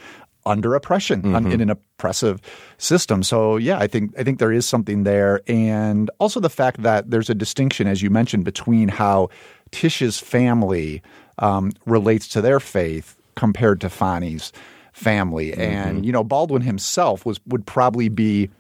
[0.47, 2.41] under oppression un- in an oppressive
[2.79, 3.23] system.
[3.23, 7.11] So yeah, I think I think there is something there, and also the fact that
[7.11, 9.29] there's a distinction, as you mentioned, between how
[9.73, 11.03] Tish's family
[11.39, 14.53] um, relates to their faith compared to Fonny's
[14.97, 16.05] family, and mm-hmm.
[16.05, 18.51] you know Baldwin himself was would probably be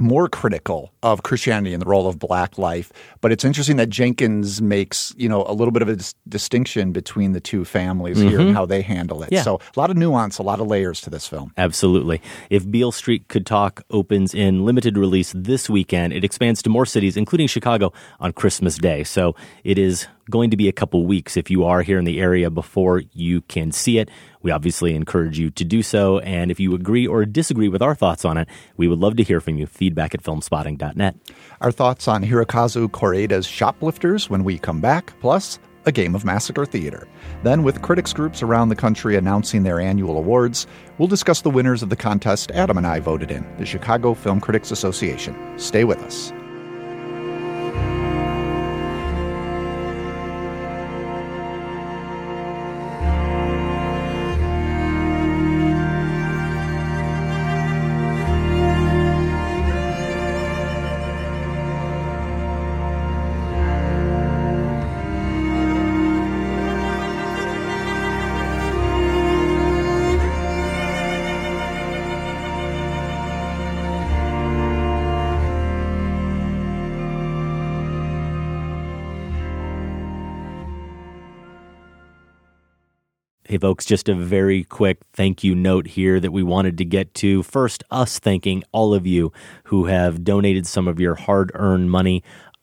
[0.00, 2.92] more critical of Christianity and the role of black life.
[3.20, 6.92] But it's interesting that Jenkins makes, you know, a little bit of a dis- distinction
[6.92, 8.56] between the two families here and mm-hmm.
[8.56, 9.30] how they handle it.
[9.30, 9.42] Yeah.
[9.42, 11.52] So a lot of nuance, a lot of layers to this film.
[11.58, 12.22] Absolutely.
[12.48, 16.86] If Beale Street Could Talk opens in limited release this weekend, it expands to more
[16.86, 19.04] cities, including Chicago, on Christmas Day.
[19.04, 22.20] So it is going to be a couple weeks if you are here in the
[22.20, 24.08] area before you can see it.
[24.42, 26.18] We obviously encourage you to do so.
[26.20, 29.22] And if you agree or disagree with our thoughts on it, we would love to
[29.22, 29.66] hear from you.
[29.66, 31.16] Feedback at filmspotting.net.
[31.60, 36.66] Our thoughts on Hirokazu Koreeda's Shoplifters when we come back, plus a game of Massacre
[36.66, 37.08] Theater.
[37.42, 40.66] Then, with critics groups around the country announcing their annual awards,
[40.98, 44.40] we'll discuss the winners of the contest Adam and I voted in, the Chicago Film
[44.40, 45.58] Critics Association.
[45.58, 46.32] Stay with us.
[83.58, 87.42] Folks, just a very quick thank you note here that we wanted to get to.
[87.42, 89.32] First, us thanking all of you
[89.64, 92.22] who have donated some of your hard earned money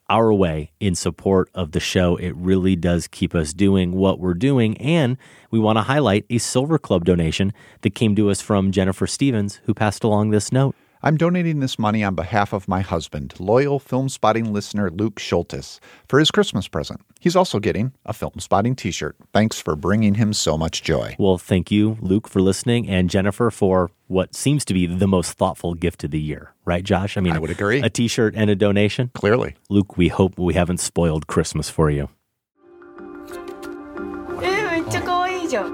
[0.10, 2.16] our way in support of the show.
[2.16, 4.78] It really does keep us doing what we're doing.
[4.78, 5.18] And
[5.52, 9.62] we want to highlight a Silver Club donation that came to us from Jennifer Stevens,
[9.66, 10.76] who passed along this note.
[11.03, 15.79] I'm donating this money on behalf of my husband, loyal film spotting listener Luke Schultes,
[16.09, 17.03] for his Christmas present.
[17.21, 19.15] He's also getting a film spotting t shirt.
[19.33, 21.15] Thanks for bringing him so much joy.
[21.19, 25.33] Well, thank you, Luke, for listening, and Jennifer for what seems to be the most
[25.33, 27.19] thoughtful gift of the year, right, Josh?
[27.19, 27.83] I mean, I would agree.
[27.83, 29.11] A t shirt and a donation.
[29.13, 29.57] Clearly.
[29.69, 32.09] Luke, we hope we haven't spoiled Christmas for you.
[34.43, 35.73] えーめっちゃ可愛いじゃん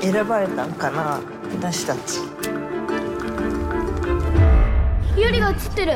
[0.00, 2.18] 選ばれたんかな 私たち
[5.16, 5.92] ユリが映ってる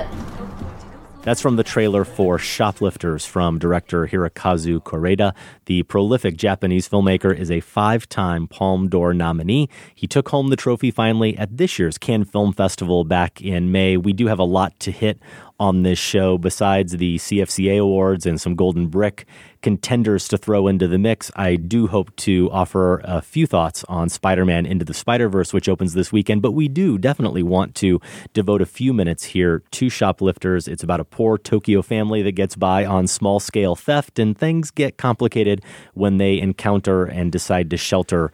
[1.24, 5.32] That's from the trailer for Shoplifters from director Hirokazu Koreeda.
[5.64, 9.70] The prolific Japanese filmmaker is a five time Palme d'Or nominee.
[9.94, 13.96] He took home the trophy finally at this year's Cannes Film Festival back in May.
[13.96, 15.18] We do have a lot to hit
[15.59, 19.25] on this show, besides the CFCA awards and some Golden Brick
[19.61, 24.07] contenders to throw into the mix, I do hope to offer a few thoughts on
[24.09, 26.41] Spider Man Into the Spider Verse, which opens this weekend.
[26.41, 27.99] But we do definitely want to
[28.33, 30.67] devote a few minutes here to Shoplifters.
[30.67, 34.71] It's about a poor Tokyo family that gets by on small scale theft, and things
[34.71, 35.61] get complicated
[35.93, 38.31] when they encounter and decide to shelter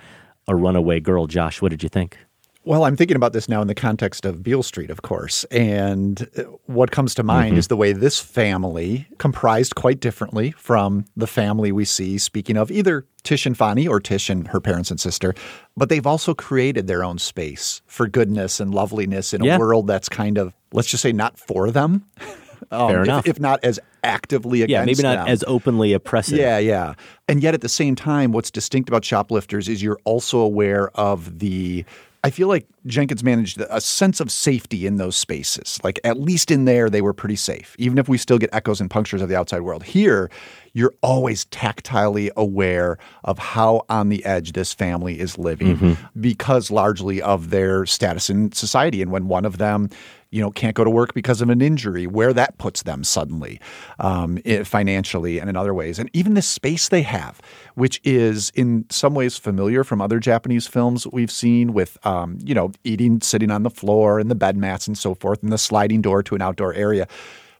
[0.47, 1.25] a runaway girl.
[1.25, 2.17] Josh, what did you think?
[2.65, 5.43] Well, I'm thinking about this now in the context of Beale Street, of course.
[5.45, 7.59] And uh, what comes to mind mm-hmm.
[7.59, 12.71] is the way this family comprised quite differently from the family we see, speaking of
[12.71, 15.35] either Tish and Fonny or Tish and her parents and sister.
[15.77, 19.57] But they've also created their own space for goodness and loveliness in yeah.
[19.57, 22.05] a world that's kind of, let's just say, not for them.
[22.71, 23.27] Um, Fair enough.
[23.27, 25.27] If, if, not as actively against Yeah, maybe not them.
[25.27, 26.39] as openly oppressive.
[26.39, 26.93] Yeah, yeah.
[27.27, 31.39] And yet at the same time, what's distinct about shoplifters is you're also aware of
[31.39, 31.85] the
[32.25, 35.79] I feel like Jenkins managed a sense of safety in those spaces.
[35.83, 38.81] Like at least in there, they were pretty safe, even if we still get echoes
[38.81, 39.83] and punctures of the outside world.
[39.83, 40.31] Here,
[40.73, 46.19] you're always tactilely aware of how on the edge this family is living mm-hmm.
[46.19, 49.03] because largely of their status in society.
[49.03, 49.91] And when one of them
[50.31, 53.59] you know can't go to work because of an injury where that puts them suddenly
[53.99, 55.99] um, financially and in other ways.
[55.99, 57.41] And even the space they have
[57.75, 62.53] which is in some ways familiar from other japanese films we've seen with um, you
[62.53, 65.57] know eating sitting on the floor and the bed mats and so forth and the
[65.57, 67.07] sliding door to an outdoor area.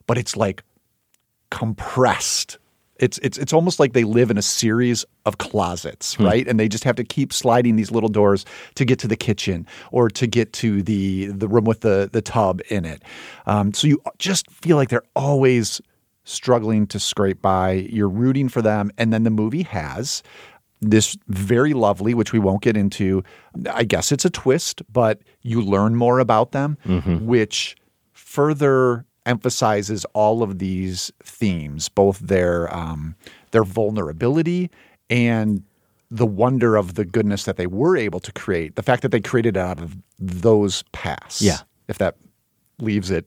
[0.06, 0.62] But it's like
[1.50, 2.58] compressed
[2.98, 6.24] it's it's it's almost like they live in a series of closets, hmm.
[6.24, 6.48] right?
[6.48, 9.66] And they just have to keep sliding these little doors to get to the kitchen
[9.92, 13.02] or to get to the the room with the the tub in it.
[13.46, 15.80] Um, so you just feel like they're always
[16.24, 17.72] struggling to scrape by.
[17.72, 20.22] You're rooting for them, and then the movie has
[20.80, 23.24] this very lovely, which we won't get into.
[23.70, 27.26] I guess it's a twist, but you learn more about them, mm-hmm.
[27.26, 27.76] which
[28.12, 33.14] further emphasizes all of these themes, both their um,
[33.50, 34.70] their vulnerability
[35.10, 35.62] and
[36.10, 38.76] the wonder of the goodness that they were able to create.
[38.76, 41.42] The fact that they created out of those pasts.
[41.42, 41.58] Yeah.
[41.88, 42.16] If that
[42.78, 43.26] leaves it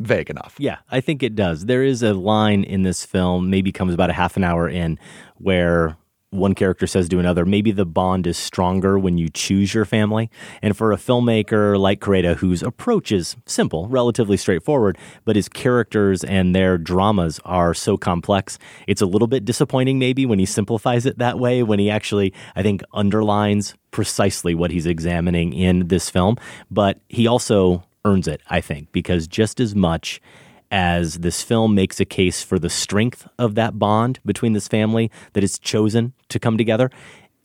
[0.00, 0.54] vague enough.
[0.58, 1.66] Yeah, I think it does.
[1.66, 4.98] There is a line in this film, maybe comes about a half an hour in,
[5.36, 5.96] where
[6.30, 10.30] one character says to another, maybe the bond is stronger when you choose your family.
[10.60, 16.22] And for a filmmaker like Koreeda, whose approach is simple, relatively straightforward, but his characters
[16.24, 21.06] and their dramas are so complex, it's a little bit disappointing maybe when he simplifies
[21.06, 26.10] it that way, when he actually, I think, underlines precisely what he's examining in this
[26.10, 26.36] film.
[26.70, 30.20] But he also earns it, I think, because just as much
[30.70, 35.10] as this film makes a case for the strength of that bond between this family
[35.32, 36.90] that is chosen to come together,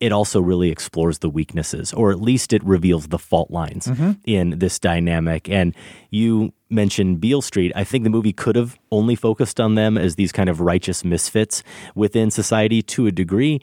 [0.00, 4.12] it also really explores the weaknesses, or at least it reveals the fault lines mm-hmm.
[4.24, 5.48] in this dynamic.
[5.48, 5.74] And
[6.10, 7.72] you mentioned Beale Street.
[7.74, 11.04] I think the movie could have only focused on them as these kind of righteous
[11.04, 11.62] misfits
[11.94, 13.60] within society to a degree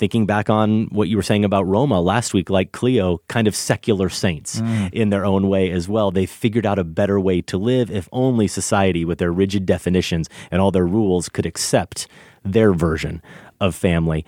[0.00, 3.54] thinking back on what you were saying about Roma last week, like Cleo, kind of
[3.54, 4.90] secular saints mm.
[4.94, 6.10] in their own way as well.
[6.10, 10.30] They figured out a better way to live if only society, with their rigid definitions
[10.50, 12.08] and all their rules, could accept
[12.42, 13.20] their version
[13.60, 14.24] of family.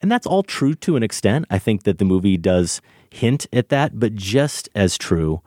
[0.00, 1.44] And that's all true to an extent.
[1.50, 5.42] I think that the movie does hint at that, but just as true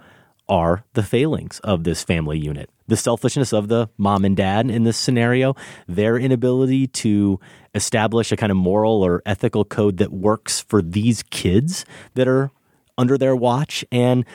[0.50, 2.70] are the failings of this family unit.
[2.89, 5.56] The selfishness of the mom and dad in this scenario,
[5.88, 7.39] their inability to
[7.75, 12.49] establish a kind of moral or ethical code that works for these kids that are
[12.97, 14.25] under their watch, and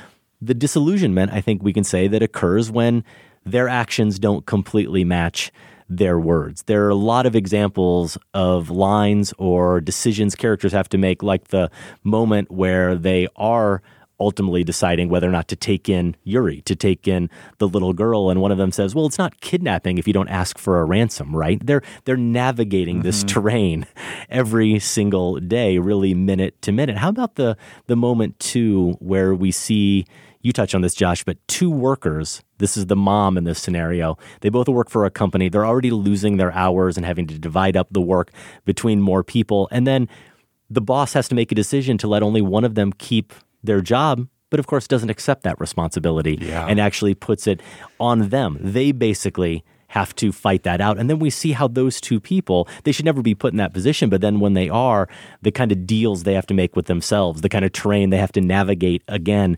[0.41, 3.03] the disillusionment, I think we can say, that occurs when
[3.45, 5.51] their actions don't completely match
[5.89, 6.63] their words.
[6.63, 11.49] There are a lot of examples of lines or decisions characters have to make, like
[11.49, 11.71] the
[12.05, 13.83] moment where they are
[14.25, 18.31] ultimately deciding whether or not to take in Yuri, to take in the little girl.
[18.31, 20.85] And one of them says, "Well, it's not kidnapping if you don't ask for a
[20.85, 23.03] ransom, right?" They're they're navigating mm-hmm.
[23.03, 23.87] this terrain
[24.29, 26.97] every single day, really minute to minute.
[26.97, 27.57] How about the
[27.87, 30.07] the moment too where we see
[30.45, 32.43] you touch on this, Josh, but two workers.
[32.59, 34.19] This is the mom in this scenario.
[34.43, 35.49] They both work for a company.
[35.49, 38.31] They're already losing their hours and having to divide up the work
[38.67, 39.69] between more people.
[39.73, 40.07] And then
[40.69, 43.33] the boss has to make a decision to let only one of them keep
[43.65, 46.67] their job, but of course doesn't accept that responsibility yeah.
[46.67, 47.61] and actually puts it
[47.99, 48.59] on them.
[48.61, 50.99] They basically have to fight that out.
[50.99, 53.73] And then we see how those two people, they should never be put in that
[53.73, 55.09] position, but then when they are,
[55.43, 58.19] the kind of deals they have to make with themselves, the kind of terrain they
[58.19, 59.57] have to navigate again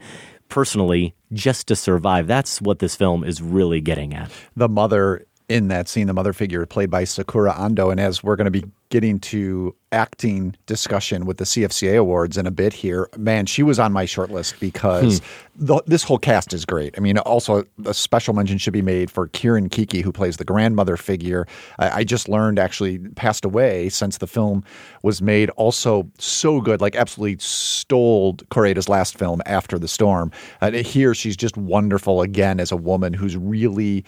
[0.48, 2.26] personally just to survive.
[2.26, 4.30] That's what this film is really getting at.
[4.56, 7.90] The mother in that scene, the mother figure played by Sakura Ando.
[7.90, 12.46] And as we're going to be getting to acting discussion with the CFCA awards in
[12.46, 15.66] a bit here, man, she was on my short list because hmm.
[15.66, 16.96] the, this whole cast is great.
[16.96, 20.44] I mean, also a special mention should be made for Kirin Kiki, who plays the
[20.44, 21.46] grandmother figure.
[21.78, 24.64] I, I just learned actually passed away since the film
[25.02, 25.50] was made.
[25.50, 30.32] Also, so good, like absolutely stole Koreeda's last film, After the Storm.
[30.60, 34.04] Uh, here, she's just wonderful again as a woman who's really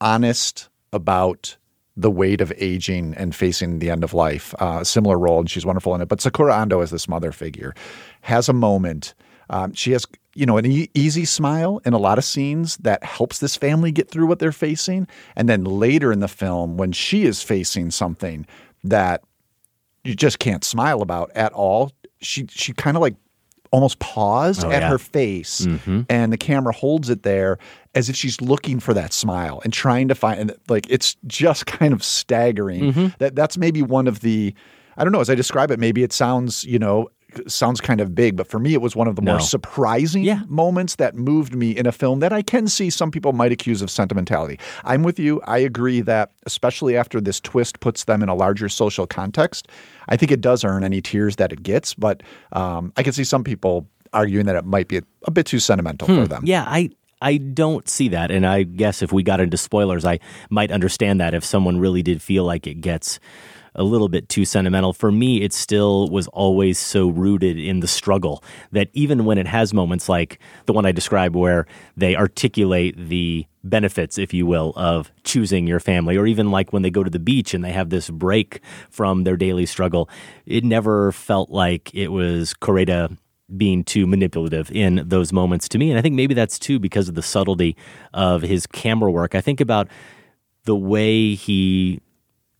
[0.00, 1.56] honest about
[1.96, 4.54] the weight of aging and facing the end of life.
[4.58, 6.08] Uh, similar role, and she's wonderful in it.
[6.08, 7.74] But Sakura Ando as this mother figure
[8.22, 9.14] has a moment.
[9.50, 13.04] Um, she has, you know, an e- easy smile in a lot of scenes that
[13.04, 15.06] helps this family get through what they're facing.
[15.36, 18.46] And then later in the film, when she is facing something
[18.82, 19.22] that
[20.02, 23.14] you just can't smile about at all, she she kind of like
[23.74, 24.88] almost paused oh, at yeah.
[24.88, 26.02] her face mm-hmm.
[26.08, 27.58] and the camera holds it there
[27.96, 31.66] as if she's looking for that smile and trying to find and like it's just
[31.80, 33.06] kind of staggering mm-hmm.
[33.18, 34.54] that that's maybe one of the
[34.96, 37.08] I don't know as I describe it maybe it sounds you know
[37.46, 39.32] sounds kind of big but for me it was one of the no.
[39.32, 40.42] more surprising yeah.
[40.48, 43.82] moments that moved me in a film that I can see some people might accuse
[43.82, 44.58] of sentimentality.
[44.84, 45.40] I'm with you.
[45.42, 49.68] I agree that especially after this twist puts them in a larger social context,
[50.08, 53.24] I think it does earn any tears that it gets, but um, I can see
[53.24, 56.22] some people arguing that it might be a, a bit too sentimental hmm.
[56.22, 56.42] for them.
[56.46, 60.20] Yeah, I I don't see that, and I guess if we got into spoilers, I
[60.50, 63.18] might understand that if someone really did feel like it gets
[63.74, 64.92] a little bit too sentimental.
[64.92, 69.46] For me, it still was always so rooted in the struggle that even when it
[69.46, 74.72] has moments like the one I described where they articulate the benefits, if you will,
[74.76, 77.72] of choosing your family, or even like when they go to the beach and they
[77.72, 78.60] have this break
[78.90, 80.08] from their daily struggle,
[80.46, 83.16] it never felt like it was Kore-eda
[83.56, 85.90] being too manipulative in those moments to me.
[85.90, 87.76] And I think maybe that's too because of the subtlety
[88.12, 89.34] of his camera work.
[89.34, 89.88] I think about
[90.64, 92.00] the way he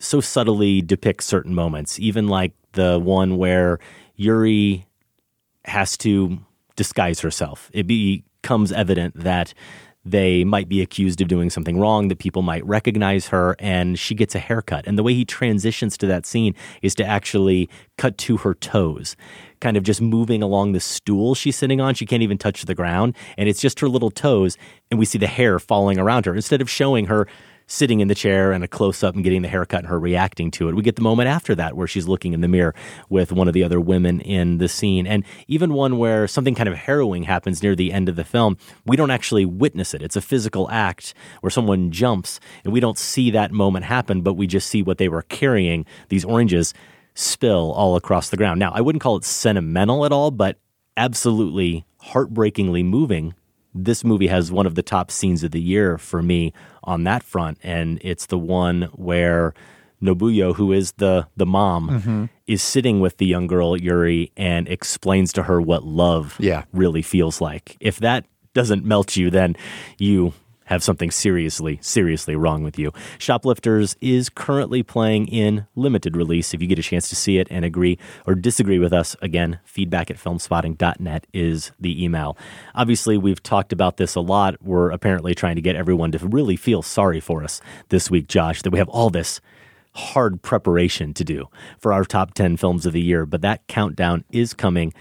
[0.04, 3.78] so subtly depicts certain moments, even like the one where
[4.16, 4.86] Yuri
[5.64, 6.38] has to
[6.76, 7.70] disguise herself.
[7.72, 9.54] It becomes evident that
[10.04, 14.14] they might be accused of doing something wrong, that people might recognize her, and she
[14.14, 14.86] gets a haircut.
[14.86, 19.16] And the way he transitions to that scene is to actually cut to her toes,
[19.60, 21.94] kind of just moving along the stool she's sitting on.
[21.94, 24.58] She can't even touch the ground, and it's just her little toes,
[24.90, 27.26] and we see the hair falling around her instead of showing her
[27.66, 30.50] sitting in the chair and a close up and getting the haircut and her reacting
[30.52, 30.74] to it.
[30.74, 32.74] We get the moment after that where she's looking in the mirror
[33.08, 35.06] with one of the other women in the scene.
[35.06, 38.56] And even one where something kind of harrowing happens near the end of the film.
[38.84, 40.02] We don't actually witness it.
[40.02, 44.34] It's a physical act where someone jumps and we don't see that moment happen, but
[44.34, 46.74] we just see what they were carrying, these oranges,
[47.14, 48.58] spill all across the ground.
[48.58, 50.58] Now, I wouldn't call it sentimental at all, but
[50.96, 53.34] absolutely heartbreakingly moving
[53.74, 56.52] this movie has one of the top scenes of the year for me
[56.84, 59.54] on that front, and it's the one where
[60.02, 62.24] Nobuyo, who is the the mom, mm-hmm.
[62.46, 66.64] is sitting with the young girl Yuri and explains to her what love yeah.
[66.72, 67.76] really feels like.
[67.80, 69.56] If that doesn't melt you, then
[69.98, 70.34] you
[70.64, 72.92] have something seriously, seriously wrong with you.
[73.18, 76.54] Shoplifters is currently playing in limited release.
[76.54, 79.60] If you get a chance to see it and agree or disagree with us, again,
[79.64, 82.36] feedback at filmspotting.net is the email.
[82.74, 84.62] Obviously, we've talked about this a lot.
[84.62, 88.62] We're apparently trying to get everyone to really feel sorry for us this week, Josh,
[88.62, 89.40] that we have all this
[89.94, 91.48] hard preparation to do
[91.78, 93.26] for our top 10 films of the year.
[93.26, 94.92] But that countdown is coming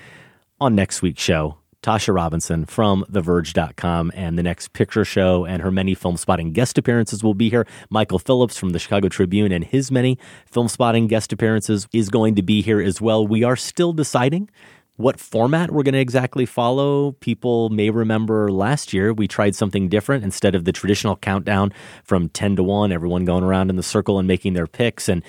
[0.59, 1.57] on next week's show.
[1.83, 6.77] Tasha Robinson from TheVerge.com and the next picture show and her many film spotting guest
[6.77, 7.67] appearances will be here.
[7.89, 12.35] Michael Phillips from the Chicago Tribune and his many film spotting guest appearances is going
[12.35, 13.27] to be here as well.
[13.27, 14.49] We are still deciding
[14.95, 17.11] what format we're going to exactly follow.
[17.19, 21.73] People may remember last year we tried something different instead of the traditional countdown
[22.05, 25.21] from 10 to 1, everyone going around in the circle and making their picks and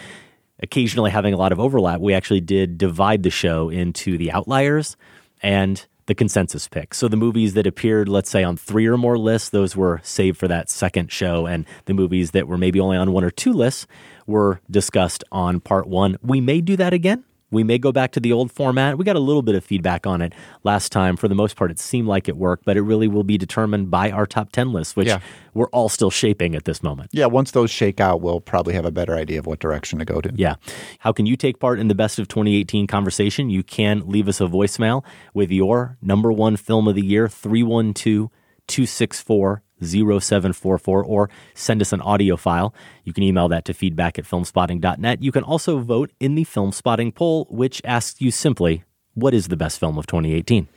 [0.63, 2.01] occasionally having a lot of overlap.
[2.01, 4.97] We actually did divide the show into the outliers
[5.43, 6.95] and the consensus pick.
[6.95, 10.39] So the movies that appeared, let's say, on three or more lists, those were saved
[10.39, 11.47] for that second show.
[11.47, 13.87] And the movies that were maybe only on one or two lists
[14.27, 16.19] were discussed on part one.
[16.23, 17.25] We may do that again.
[17.51, 18.99] We may go back to the old format.
[18.99, 20.33] We got a little bit of feedback on it
[20.65, 21.17] last time.
[21.17, 23.91] For the most part, it seemed like it worked, but it really will be determined
[23.91, 25.21] by our top 10 list, which yeah.
[25.53, 27.11] we're all still shaping at this moment.
[27.13, 30.05] Yeah, once those shake out, we'll probably have a better idea of what direction to
[30.05, 30.33] go to.
[30.35, 30.57] Yeah.
[31.01, 33.51] How can you take part in the best of 2018 conversation?
[33.51, 38.31] You can leave us a voicemail with your number one film of the year, 312
[38.67, 42.75] 264 0744 or send us an audio file.
[43.05, 45.23] You can email that to feedback at filmspotting.net.
[45.23, 48.85] You can also vote in the Film Spotting poll, which asks you simply,
[49.15, 50.69] what is the best film of 2018?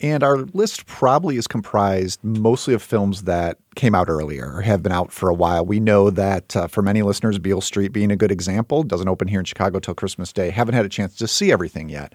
[0.00, 4.82] And our list probably is comprised mostly of films that came out earlier or have
[4.82, 5.64] been out for a while.
[5.64, 9.28] We know that uh, for many listeners, Beale Street being a good example, doesn't open
[9.28, 10.50] here in Chicago till Christmas Day.
[10.50, 12.12] Haven't had a chance to see everything yet.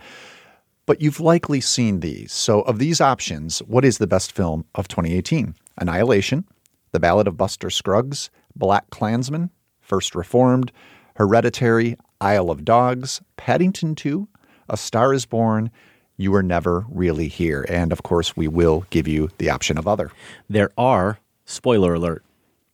[0.85, 2.31] But you've likely seen these.
[2.31, 5.55] So, of these options, what is the best film of 2018?
[5.81, 6.47] Annihilation,
[6.91, 9.49] The Ballad of Buster Scruggs, BlacKkKlansman,
[9.81, 10.71] First Reformed,
[11.15, 14.27] Hereditary, Isle of Dogs, Paddington 2,
[14.69, 15.71] A Star is Born,
[16.17, 17.65] You Were Never Really Here.
[17.67, 20.11] And of course, we will give you the option of other.
[20.47, 22.23] There are, spoiler alert,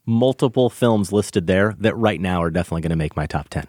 [0.05, 3.65] multiple films listed there that right now are definitely going to make my top 10.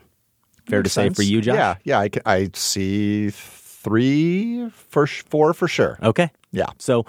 [0.67, 1.79] Fair Makes to say for you, Josh?
[1.85, 2.21] Yeah, yeah.
[2.27, 5.99] I see three, for, four for sure.
[6.03, 6.31] Okay.
[6.51, 6.71] Yeah.
[6.79, 7.07] So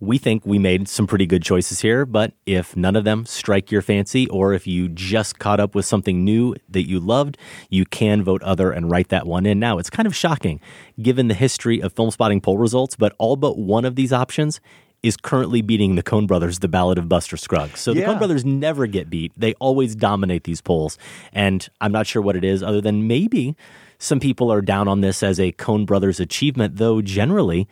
[0.00, 3.70] we think we made some pretty good choices here, but if none of them strike
[3.70, 7.36] your fancy, or if you just caught up with something new that you loved,
[7.68, 9.58] you can vote other and write that one in.
[9.58, 10.58] Now, it's kind of shocking
[11.00, 14.58] given the history of film spotting poll results, but all but one of these options
[15.02, 17.80] is currently beating the Coen brothers, The Ballad of Buster Scruggs.
[17.80, 18.08] So the Yeah.
[18.08, 19.32] Coen brothers never get beat.
[19.36, 20.98] They always dominate these polls.
[21.32, 23.56] And I'm not sure what it is, other than maybe
[23.98, 27.68] some people are down on this as a Coen brothers achievement, though generally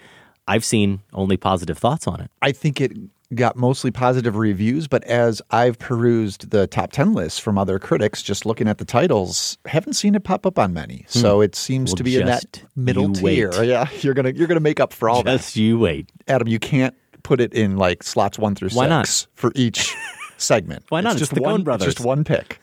[0.48, 2.30] I've seen only positive thoughts on it.
[2.42, 2.92] I think it
[3.34, 8.22] got mostly positive reviews, but as I've perused the top 10 lists from other critics,
[8.22, 11.04] just looking at the titles, haven't seen it pop up on many.
[11.08, 11.92] So it seems Hmm.
[11.92, 13.50] Well, to be in that middle tier.
[13.52, 13.68] wait.
[13.68, 15.36] Yeah, you're gonna you're gonna make up for all that.
[15.36, 16.10] Just you wait.
[16.26, 19.06] Adam, you can't put it in like slots one through Why not?
[19.06, 19.94] six for each
[20.38, 20.84] segment.
[20.88, 21.12] Why not?
[21.12, 21.94] It's It's just the one, brothers.
[21.94, 22.60] Just one pick.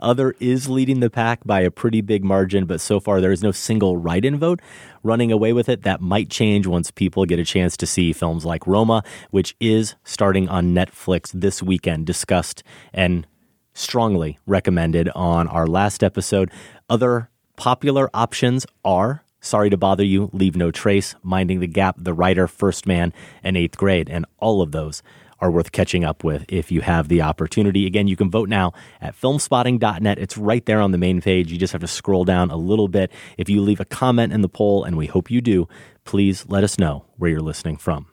[0.00, 3.42] Other is leading the pack by a pretty big margin, but so far there is
[3.42, 4.60] no single write in vote
[5.02, 5.82] running away with it.
[5.82, 9.94] That might change once people get a chance to see films like Roma, which is
[10.04, 12.62] starting on Netflix this weekend, discussed
[12.92, 13.26] and
[13.72, 16.50] strongly recommended on our last episode.
[16.88, 22.14] Other popular options are Sorry to Bother You, Leave No Trace, Minding the Gap, The
[22.14, 23.12] Rider, First Man,
[23.42, 24.08] and Eighth Grade.
[24.08, 25.02] And all of those
[25.44, 27.86] are worth catching up with if you have the opportunity.
[27.86, 28.72] Again, you can vote now
[29.02, 30.18] at filmspotting.net.
[30.18, 31.52] It's right there on the main page.
[31.52, 33.12] You just have to scroll down a little bit.
[33.36, 35.68] If you leave a comment in the poll, and we hope you do,
[36.04, 38.06] please let us know where you're listening from.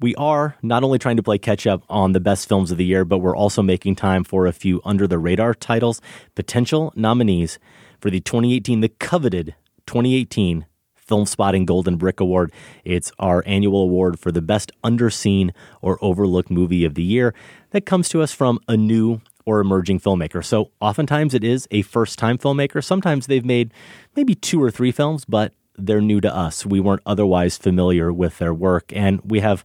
[0.00, 2.84] We are not only trying to play catch up on the best films of the
[2.84, 6.00] year, but we're also making time for a few under the radar titles,
[6.36, 7.58] potential nominees
[8.00, 9.56] for the 2018, the coveted
[9.86, 10.64] 2018
[11.08, 12.52] Film Spotting Golden Brick Award.
[12.84, 15.50] It's our annual award for the best underseen
[15.82, 17.34] or overlooked movie of the year
[17.70, 20.44] that comes to us from a new or emerging filmmaker.
[20.44, 22.84] So oftentimes it is a first time filmmaker.
[22.84, 23.72] Sometimes they've made
[24.14, 26.66] maybe two or three films, but they're new to us.
[26.66, 28.92] We weren't otherwise familiar with their work.
[28.94, 29.64] And we have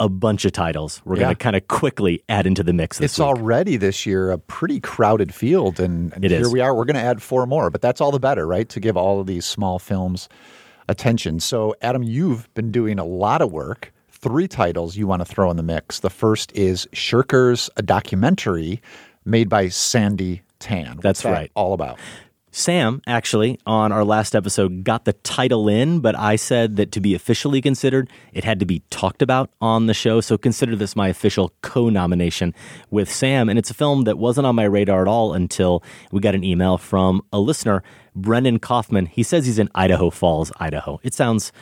[0.00, 1.22] a bunch of titles we're Yeah.
[1.22, 3.28] going to kind of quickly add into the mix this It's week.
[3.28, 6.52] already this year a pretty crowded field, and, and here is.
[6.52, 6.74] we are.
[6.74, 8.68] We're going to add four more, but that's all the better, right?
[8.70, 10.28] To give all of these small films
[10.92, 11.40] attention.
[11.40, 13.92] So, Adam, you've been doing a lot of work.
[14.10, 15.98] Three titles you want to throw in the mix.
[15.98, 18.80] The first is Shirkers, a documentary
[19.24, 20.90] made by Sandi Tan.
[20.90, 21.50] What's That's that right.
[21.54, 21.98] All about.
[22.54, 27.00] Sam, actually, on our last episode, got the title in, but I said that to
[27.00, 30.20] be officially considered, it had to be talked about on the show.
[30.20, 32.54] So consider this my official co nomination
[32.90, 33.48] with Sam.
[33.48, 36.44] And it's a film that wasn't on my radar at all until we got an
[36.44, 37.82] email from a listener,
[38.14, 39.06] Brendan Kaufman.
[39.06, 41.00] He says he's in Idaho Falls, Idaho.
[41.02, 41.52] It sounds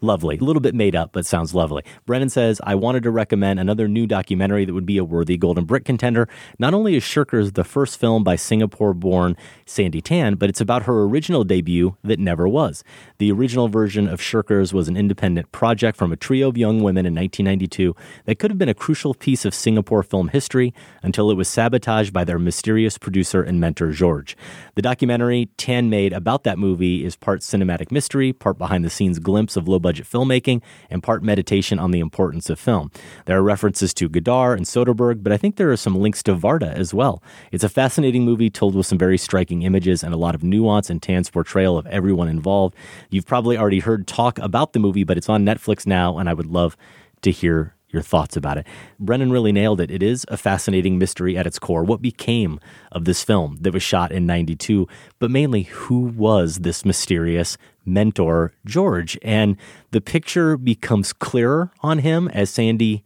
[0.00, 0.38] lovely.
[0.38, 1.82] A little bit made up, but sounds lovely.
[2.06, 5.64] Brennan says, I wanted to recommend another new documentary that would be a worthy Golden
[5.64, 6.28] Brick contender.
[6.58, 9.36] Not only is Shirkers the first film by Singapore born
[9.66, 12.84] Sandi Tan, but it's about her original debut that never was.
[13.18, 17.06] The original version of Shirkers was an independent project from a trio of young women
[17.06, 17.94] in 1992
[18.26, 20.72] that could have been a crucial piece of Singapore film history
[21.02, 24.36] until it was sabotaged by their mysterious producer and mentor, George.
[24.74, 29.18] The documentary Tan made about that movie is part cinematic mystery, part behind the scenes
[29.18, 30.60] glimpse of low budget filmmaking,
[30.90, 32.90] and part meditation on the importance of film.
[33.24, 36.34] There are references to Godard and Soderbergh, but I think there are some links to
[36.34, 37.22] Varda as well.
[37.52, 40.90] It's a fascinating movie told with some very striking images and a lot of nuance
[40.90, 42.74] and Tan's portrayal of everyone involved.
[43.08, 46.34] You've probably already heard talk about the movie, but it's on Netflix now, and I
[46.34, 46.76] would love
[47.22, 48.66] to hear your thoughts about it.
[49.00, 49.90] Brennan really nailed it.
[49.90, 51.84] It is a fascinating mystery at its core.
[51.84, 52.60] What became
[52.92, 54.86] of this film that was shot in 92,
[55.18, 59.18] but mainly who was this mysterious mentor, George?
[59.22, 59.56] And
[59.90, 63.02] the picture becomes clearer on him as Sandi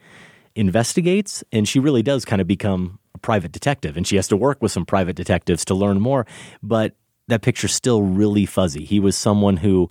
[0.54, 4.36] investigates, and she really does kind of become a private detective, and she has to
[4.36, 6.26] work with some private detectives to learn more.
[6.62, 6.96] But
[7.28, 8.84] that picture's still really fuzzy.
[8.84, 9.90] He was someone who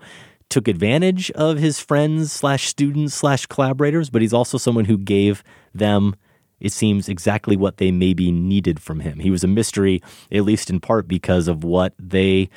[0.52, 5.44] took advantage of his friends slash students slash collaborators, but he's also someone who gave
[5.74, 6.16] them,
[6.60, 9.20] it seems, exactly what they maybe needed from him.
[9.20, 12.50] He was a mystery, at least in part because of what they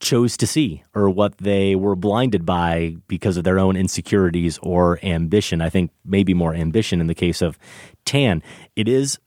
[0.00, 4.98] chose to see or what they were blinded by because of their own insecurities or
[5.02, 5.60] ambition.
[5.60, 7.58] I think maybe more ambition in the case of
[8.06, 8.42] Tan.
[8.74, 9.18] It is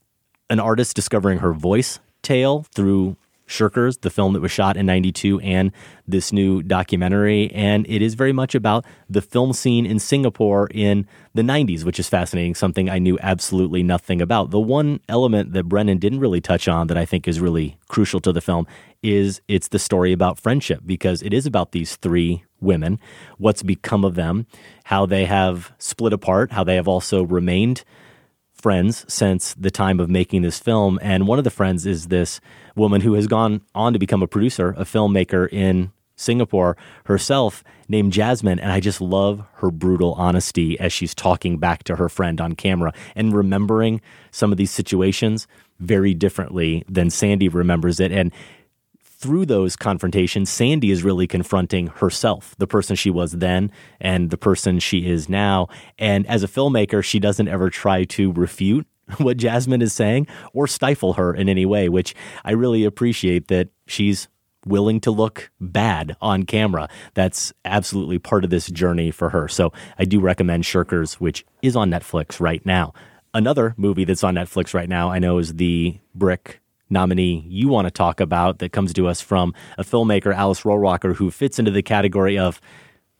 [0.49, 3.17] an artist discovering her voice tale through
[3.47, 5.71] Shirkers, the film that was shot in 92, and
[6.07, 7.51] this new documentary.
[7.51, 11.99] And it is very much about the film scene in Singapore in the 90s, which
[11.99, 14.51] is fascinating, something I knew absolutely nothing about.
[14.51, 18.19] The one element that Brennan didn't really touch on that I think is really crucial
[18.21, 18.67] to the film
[19.01, 22.99] is it's the story about friendship because it is about these three women,
[23.37, 24.47] what's become of them,
[24.85, 27.83] how they have split apart, how they have also remained
[28.63, 30.97] friends since the time of making this film.
[31.01, 32.39] And one of the friends is this
[32.77, 38.13] woman who has gone on to become a producer, a filmmaker in Singapore herself, named
[38.13, 38.59] Jasmine.
[38.59, 42.55] And I just love her brutal honesty as she's talking back to her friend on
[42.55, 43.99] camera and remembering
[44.31, 45.45] some of these situations
[45.79, 48.13] very differently than Sandi remembers it.
[48.13, 48.31] And
[49.23, 53.71] through those confrontations, Sandi is really confronting herself, the person she was then
[54.01, 55.69] and the person she is now.
[55.97, 58.85] And as a filmmaker, she doesn't ever try to refute
[59.19, 62.13] what Jasmine is saying or stifle her in any way, which
[62.43, 64.27] I really appreciate that she's
[64.65, 66.89] willing to look bad on camera.
[67.13, 69.47] That's absolutely part of this journey for her.
[69.47, 72.93] So I do recommend Shirkers, which is on Netflix right now.
[73.33, 76.59] Another movie that's on Netflix right now, I know, is the Brick
[76.89, 81.15] nominee you want to talk about that comes to us from a filmmaker, Alice Rohrwacher,
[81.15, 82.61] who fits into the category of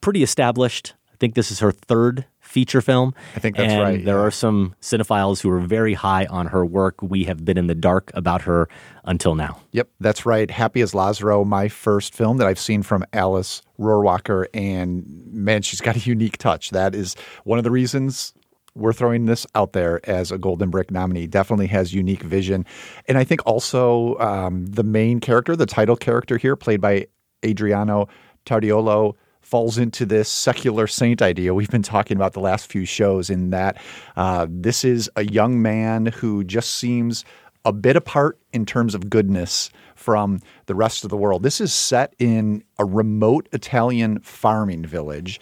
[0.01, 0.93] pretty established.
[1.11, 3.15] I think this is her third feature film.
[3.35, 4.05] I think that's and right.
[4.05, 4.23] There yeah.
[4.23, 7.01] are some cinephiles who are very high on her work.
[7.01, 8.67] We have been in the dark about her
[9.05, 9.61] until now.
[9.71, 10.51] Yep, that's right.
[10.51, 15.81] Happy as Lazzaro, my first film that I've seen from Alice Rohrwacher, and man, she's
[15.81, 16.69] got a unique touch.
[16.71, 18.33] That is one of the reasons
[18.75, 21.27] we're throwing this out there as a Golden Brick nominee.
[21.27, 22.65] Definitely has unique vision.
[23.07, 27.07] And I think also um, the main character, the title character here, played by
[27.45, 28.07] Adriano
[28.45, 33.29] Tardiolo, falls into this secular saint idea we've been talking about the last few shows,
[33.29, 33.81] in that
[34.15, 37.25] uh, this is a young man who just seems
[37.65, 39.69] a bit apart in terms of goodness
[40.03, 41.43] from the rest of the world.
[41.43, 45.39] This is set in a remote Italian farming village,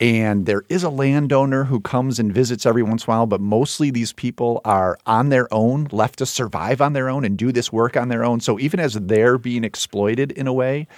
[0.00, 3.40] and there is a landowner who comes and visits every once in a while, but
[3.40, 7.52] mostly these people are on their own, left to survive on their own and do
[7.52, 8.40] this work on their own.
[8.40, 10.88] So even as they're being exploited in a way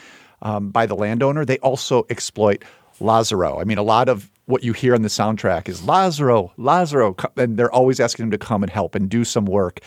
[0.42, 2.64] um, by the landowner, they also exploit
[3.00, 3.60] Lazzaro.
[3.60, 7.56] I mean, a lot of what you hear on the soundtrack is Lazzaro, Lazzaro, and
[7.56, 9.80] they're always asking him to come and help and do some work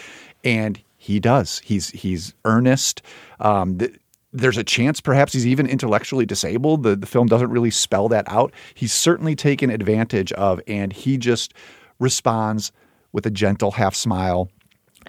[0.43, 1.59] and he does.
[1.59, 3.01] He's he's earnest.
[3.39, 3.95] Um, th-
[4.33, 6.83] there's a chance perhaps he's even intellectually disabled.
[6.83, 8.51] The, the film doesn't really spell that out.
[8.73, 11.53] He's certainly taken advantage of, and he just
[11.97, 12.73] responds
[13.13, 14.49] with a gentle half smile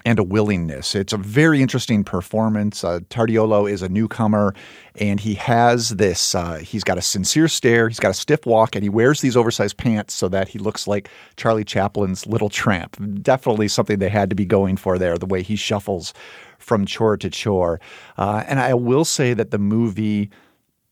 [0.05, 0.95] and a willingness.
[0.95, 2.83] It's a very interesting performance.
[2.83, 4.53] Uh, Tardiolo is a newcomer,
[4.95, 6.35] and he has this.
[6.35, 7.87] Uh, he's got a sincere stare.
[7.87, 10.87] He's got a stiff walk, and he wears these oversized pants so that he looks
[10.87, 12.97] like Charlie Chaplin's Little Tramp.
[13.21, 15.17] Definitely something they had to be going for there.
[15.17, 16.13] The way he shuffles
[16.57, 17.79] from chore to chore,
[18.17, 20.29] uh, and I will say that the movie,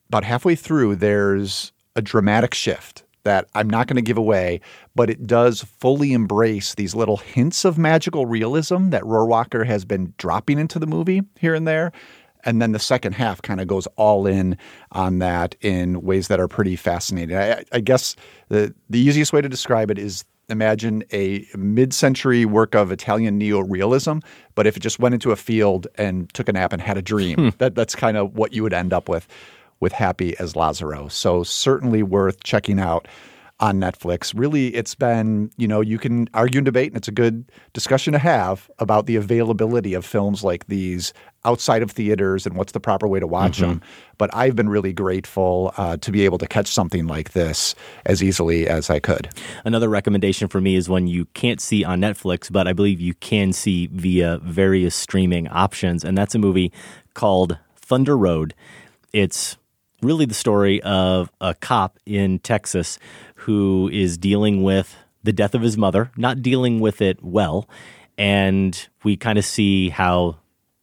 [0.10, 4.61] about halfway through, there's a dramatic shift that I'm not going to give away,
[4.95, 10.13] but it does fully embrace these little hints of magical realism that Rohrwacher has been
[10.17, 11.91] dropping into the movie here and there.
[12.45, 14.57] And then the second half kind of goes all in
[14.93, 17.36] on that in ways that are pretty fascinating.
[17.36, 18.15] I, I guess
[18.47, 24.19] the, the easiest way to describe it is imagine a mid-century work of Italian neo-realism,
[24.55, 27.01] but if it just went into a field and took a nap and had a
[27.01, 27.49] dream, hmm.
[27.57, 29.28] that, that's kind of what you would end up with
[29.80, 31.11] with Happy as Lazzaro.
[31.11, 33.07] So certainly worth checking out
[33.59, 34.34] on Netflix.
[34.38, 38.13] Really, it's been, you know, you can argue and debate, and it's a good discussion
[38.13, 41.11] to have about the availability of films like these
[41.43, 43.69] outside of theaters and what's the proper way to watch Mm-hmm.
[43.69, 43.82] them.
[44.19, 47.73] But I've been really grateful uh, to be able to catch something like this
[48.05, 49.30] as easily as I could.
[49.65, 53.15] Another recommendation for me is one you can't see on Netflix, but I believe you
[53.15, 56.71] can see via various streaming options, and that's a movie
[57.15, 58.53] called Thunder Road.
[59.13, 59.57] It's
[60.02, 63.00] really the story of a cop in Texas
[63.36, 67.68] who is dealing with the death of his mother, not dealing with it well.
[68.18, 70.38] And we kind of see how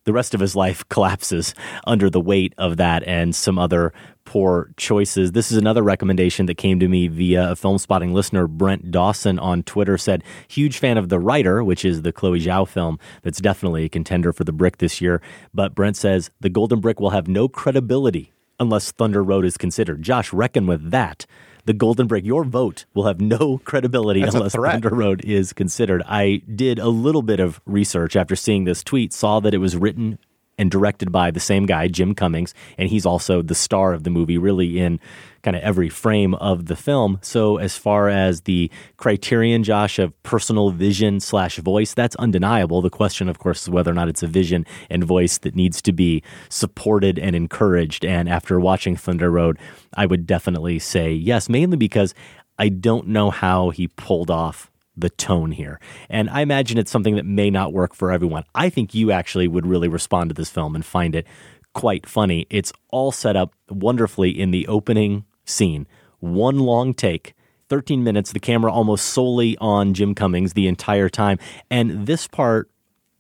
[0.05, 1.55] the rest of his life collapses
[1.87, 3.93] under the weight of that and some other
[4.25, 5.33] poor choices.
[5.33, 8.47] This is another recommendation that came to me via a film spotting listener.
[8.47, 12.67] Brent Dawson on Twitter said, huge fan of The Rider, which is the Chloe Zhao
[12.67, 15.21] film that's definitely a contender for the Brick this year.
[15.53, 20.03] But Brent says, the Golden Brick will have no credibility unless Thunder Road is considered.
[20.03, 21.27] Josh, reckon with that.
[21.67, 24.55] The Golden Brick, your vote will have no credibility That's unless.
[24.55, 26.03] Thunder Road is considered.
[26.07, 29.77] I did a little bit of research after seeing this tweet, saw that it was
[29.77, 30.19] written
[30.59, 34.11] and directed by the same guy, Jim Cummings, and he's also the star of the
[34.11, 35.01] movie, really in
[35.45, 37.19] kind of every frame of the film.
[37.23, 42.83] So, as far as the criterion, Josh, of personal vision slash voice, that's undeniable.
[42.83, 45.81] The question, of course, is whether or not it's a vision and voice that needs
[45.83, 48.05] to be supported and encouraged.
[48.05, 49.59] And after watching Thunder Road,
[49.95, 52.15] I would definitely say yes, mainly because
[52.59, 55.81] I don't know how he pulled off the tone here.
[56.09, 58.45] And I imagine it's something that may not work for everyone.
[58.55, 61.27] I think you actually would really respond to this film and find it
[61.75, 62.47] quite funny.
[62.49, 65.87] It's all set up wonderfully in the opening scene.
[66.21, 67.35] One long take,
[67.69, 71.39] 13 minutes, the camera almost solely on Jim Cummings the entire time.
[71.71, 72.71] And this part,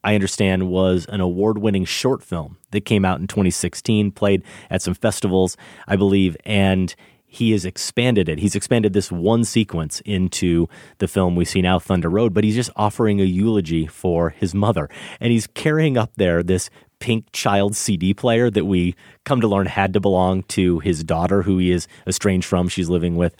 [0.02, 4.82] I understand, was an award winning short film that came out in 2016, played at
[4.82, 5.56] some festivals,
[5.86, 6.36] I believe.
[6.44, 6.94] And
[7.34, 8.38] he has expanded it.
[8.38, 10.68] He's expanded this one sequence into
[10.98, 14.54] the film we see now, Thunder Road, but he's just offering a eulogy for his
[14.54, 14.88] mother.
[15.20, 16.70] And he's carrying up there this
[17.04, 18.94] pink child CD player that we
[19.24, 22.66] come to learn had to belong to his daughter, who he is estranged from.
[22.66, 23.36] She's living with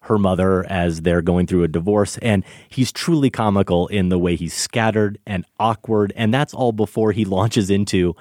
[0.00, 2.18] her mother as they're going through a divorce.
[2.18, 6.12] And he's truly comical in the way he's scattered and awkward.
[6.16, 8.16] And that's all before he launches into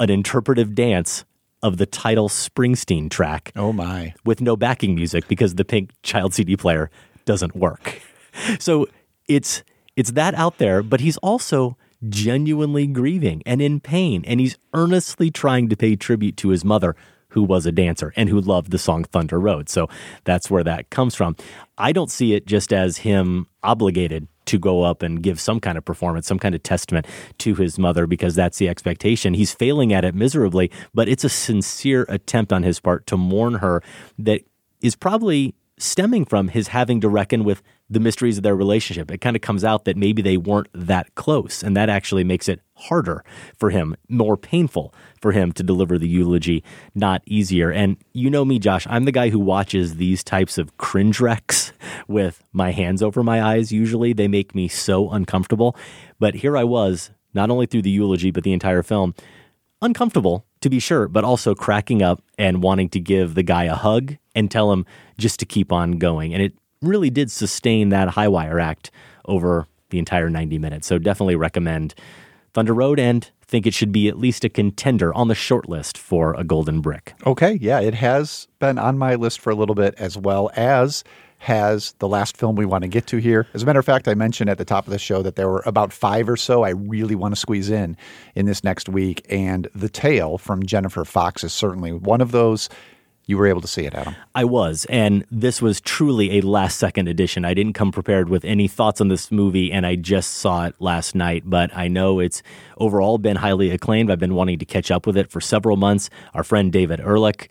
[0.00, 1.26] an interpretive dance
[1.62, 3.52] of the title Springsteen track.
[3.56, 4.14] Oh my.
[4.24, 6.90] With no backing music because the pink child CD player
[7.26, 8.00] doesn't work.
[8.60, 8.86] So
[9.26, 9.64] it's
[9.96, 11.76] it's that out there, but he's also
[12.08, 16.96] genuinely grieving and in pain and he's earnestly trying to pay tribute to his mother
[17.30, 19.68] who was a dancer and who loved the song Thunder Road.
[19.68, 19.88] So
[20.24, 21.36] that's where that comes from.
[21.78, 25.78] I don't see it just as him obligated to go up and give some kind
[25.78, 27.06] of performance, some kind of testament
[27.38, 29.34] to his mother because that's the expectation.
[29.34, 33.54] He's failing at it miserably, but it's a sincere attempt on his part to mourn
[33.54, 33.82] her
[34.18, 34.42] that
[34.80, 39.10] is probably stemming from his having to reckon with the mysteries of their relationship.
[39.10, 42.48] It kind of comes out that maybe they weren't that close, and that actually makes
[42.48, 43.24] it harder
[43.58, 46.62] for him, more painful for him to deliver the eulogy,
[46.94, 47.70] not easier.
[47.70, 51.72] And you know me, Josh, I'm the guy who watches these types of cringe wrecks
[52.08, 53.72] with my hands over my eyes.
[53.72, 55.76] Usually they make me so uncomfortable.
[56.20, 59.14] But here I was, not only through the eulogy, but the entire film,
[59.82, 63.74] uncomfortable to be sure, but also cracking up and wanting to give the guy a
[63.74, 64.86] hug and tell him
[65.18, 66.32] just to keep on going.
[66.34, 68.90] And it really did sustain that high wire act
[69.26, 70.86] over the entire 90 minutes.
[70.86, 71.94] So definitely recommend
[72.52, 75.98] Thunder Road and think it should be at least a contender on the short list
[75.98, 77.14] for a golden brick.
[77.26, 81.04] Okay, yeah, it has been on my list for a little bit as well as
[81.38, 83.46] has the last film we want to get to here.
[83.54, 85.48] As a matter of fact, I mentioned at the top of the show that there
[85.48, 87.96] were about five or so I really want to squeeze in
[88.34, 89.26] in this next week.
[89.28, 92.68] And The Tale from Jennifer Fox is certainly one of those.
[93.30, 94.16] You were able to see it, Adam.
[94.34, 94.86] I was.
[94.90, 97.44] And this was truly a last second edition.
[97.44, 100.74] I didn't come prepared with any thoughts on this movie, and I just saw it
[100.80, 101.44] last night.
[101.46, 102.42] But I know it's
[102.76, 104.10] overall been highly acclaimed.
[104.10, 106.10] I've been wanting to catch up with it for several months.
[106.34, 107.48] Our friend David Ehrlich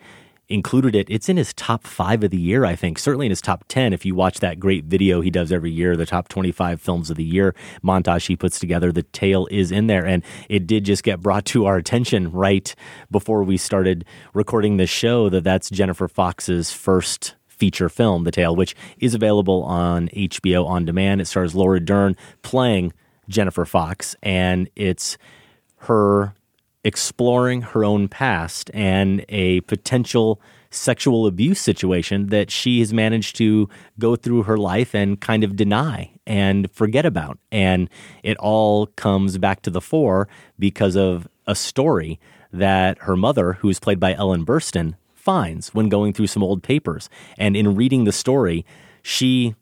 [0.50, 1.08] included it.
[1.10, 2.98] It's in his top five of the year, I think.
[2.98, 3.94] Certainly in his top 10.
[3.94, 7.18] If you watch that great video he does every year, the top 25 films of
[7.18, 10.06] the year montage he puts together, the tale is in there.
[10.06, 12.74] And it did just get brought to our attention right
[13.12, 18.56] before we started recording this show that that's Jennifer Fox's first feature film, The Tale,
[18.56, 21.22] which is available on HBO on demand.
[21.22, 22.94] It stars Laura Dern playing
[23.28, 25.18] Jennifer Fox, and it's
[25.82, 26.34] her
[26.84, 33.68] exploring her own past and a potential sexual abuse situation that she has managed to
[33.98, 37.40] go through her life and kind of deny and forget about.
[37.52, 37.90] And
[38.24, 40.28] it all comes back to the fore
[40.58, 42.20] because of a story
[42.54, 46.64] that her mother, who is played by Ellen Burstyn, finds when going through some old
[46.64, 47.10] papers.
[47.38, 48.66] And in reading the story,
[49.02, 49.56] she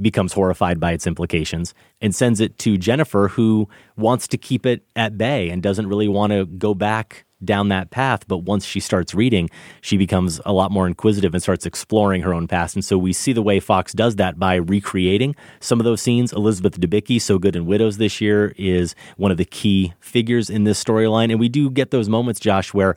[0.00, 4.84] becomes horrified by its implications and sends it to Jennifer, who wants to keep it
[4.96, 8.26] at bay and doesn't really want to go back down that path.
[8.28, 12.32] But once she starts reading, she becomes a lot more inquisitive and starts exploring her
[12.32, 12.74] own past.
[12.74, 16.32] And so we see the way Fox does that by recreating some of those scenes.
[16.32, 20.64] Elizabeth Debicki, So Good in Widows this year, is one of the key figures in
[20.64, 21.30] this storyline.
[21.30, 22.96] And we do get those moments, Josh, where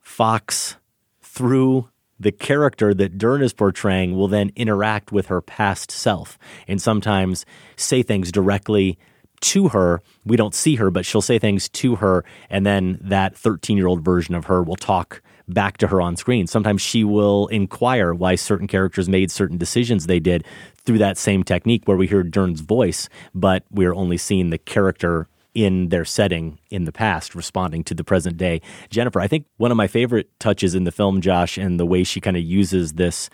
[0.00, 0.76] Fox,
[1.20, 1.88] through
[2.20, 7.46] the character that Dern is portraying will then interact with her past self and sometimes
[7.76, 8.98] say things directly
[9.40, 10.02] to her.
[10.24, 13.86] We don't see her, but she'll say things to her, and then that 13 year
[13.86, 16.46] old version of her will talk back to her on screen.
[16.46, 20.44] Sometimes she will inquire why certain characters made certain decisions they did
[20.84, 25.28] through that same technique where we hear Dern's voice, but we're only seeing the character
[25.64, 28.60] in their setting in the past, responding to the present day.
[28.90, 32.04] Jennifer, I think one of my favorite touches in the film, Josh, and the way
[32.04, 33.28] she kind of uses this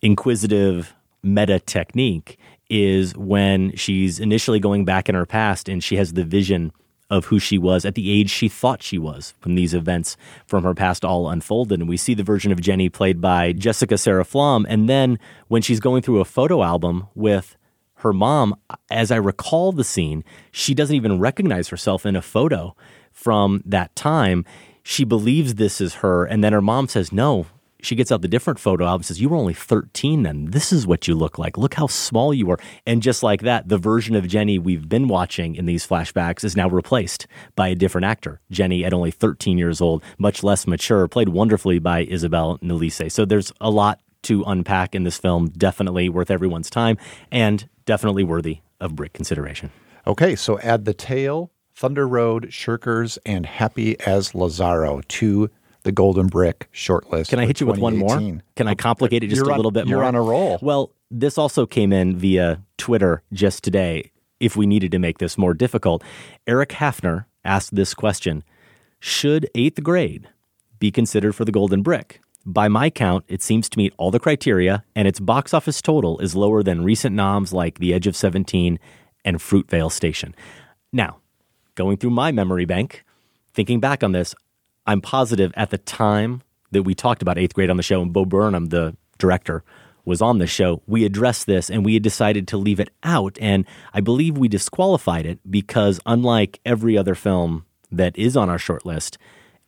[0.00, 2.38] inquisitive meta technique
[2.70, 6.72] is when she's initially going back in her past and she has the vision
[7.10, 10.64] of who she was at the age she thought she was when these events from
[10.64, 11.80] her past all unfolded.
[11.80, 14.64] And we see the version of Jenny played by Jessica Sarah Flaum.
[14.70, 17.58] And then when she's going through a photo album with
[18.02, 18.56] her mom,
[18.90, 22.76] as I recall the scene, she doesn't even recognize herself in a photo
[23.10, 24.44] from that time.
[24.82, 26.24] She believes this is her.
[26.24, 27.46] And then her mom says, No,
[27.82, 30.46] she gets out the different photo album says, You were only 13 then.
[30.46, 31.58] This is what you look like.
[31.58, 32.58] Look how small you were.
[32.86, 36.56] And just like that, the version of Jenny we've been watching in these flashbacks is
[36.56, 37.26] now replaced
[37.56, 38.40] by a different actor.
[38.50, 43.10] Jenny, at only 13 years old, much less mature, played wonderfully by Isabelle Nélisse.
[43.10, 45.48] So there's a lot to unpack in this film.
[45.48, 46.96] Definitely worth everyone's time
[47.30, 49.70] and definitely worthy of brick consideration.
[50.06, 55.50] Okay, so add the Tale, Thunder Road, Shirkers, and Happy as Lazzaro to
[55.84, 57.28] the Golden Brick shortlist.
[57.28, 58.16] Can I hit you with one more?
[58.56, 60.04] Can I complicate it just you're a little bit you're more?
[60.04, 60.58] You're on a roll.
[60.62, 64.10] Well, this also came in via Twitter just today.
[64.40, 66.02] If we needed to make this more difficult,
[66.46, 68.42] Eric Hafner asked this question
[68.98, 70.28] Should eighth grade
[70.78, 72.20] be considered for the Golden Brick?
[72.44, 76.18] By my count, it seems to meet all the criteria, and its box office total
[76.18, 78.80] is lower than recent noms like The Edge of 17
[79.24, 80.34] and Fruitvale Station.
[80.92, 81.18] Now,
[81.76, 83.04] going through my memory bank,
[83.54, 84.34] thinking back on this,
[84.86, 88.12] I'm positive at the time that we talked about eighth grade on the show, and
[88.12, 89.62] Bo Burnham, the director,
[90.04, 93.38] was on the show, we addressed this and we had decided to leave it out.
[93.40, 93.64] And
[93.94, 98.84] I believe we disqualified it because, unlike every other film that is on our short
[98.84, 99.16] list,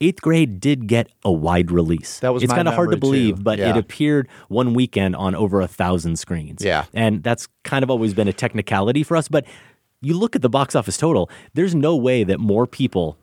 [0.01, 2.21] eighth grade did get a wide release.
[2.21, 3.43] That was it's kind of hard to believe, too.
[3.43, 3.71] but Yeah.
[3.71, 6.65] it appeared one weekend on over a thousand screens.
[6.65, 6.85] Yeah.
[6.95, 9.29] and that's kind of always been a technicality for us.
[9.29, 9.47] But
[10.01, 11.31] you look at the box office total.
[11.55, 13.17] There's no way that more people.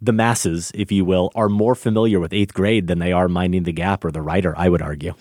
[0.00, 3.64] The masses, if you will, are more familiar with eighth grade than they are minding
[3.64, 5.14] the gap or the rider, I would argue.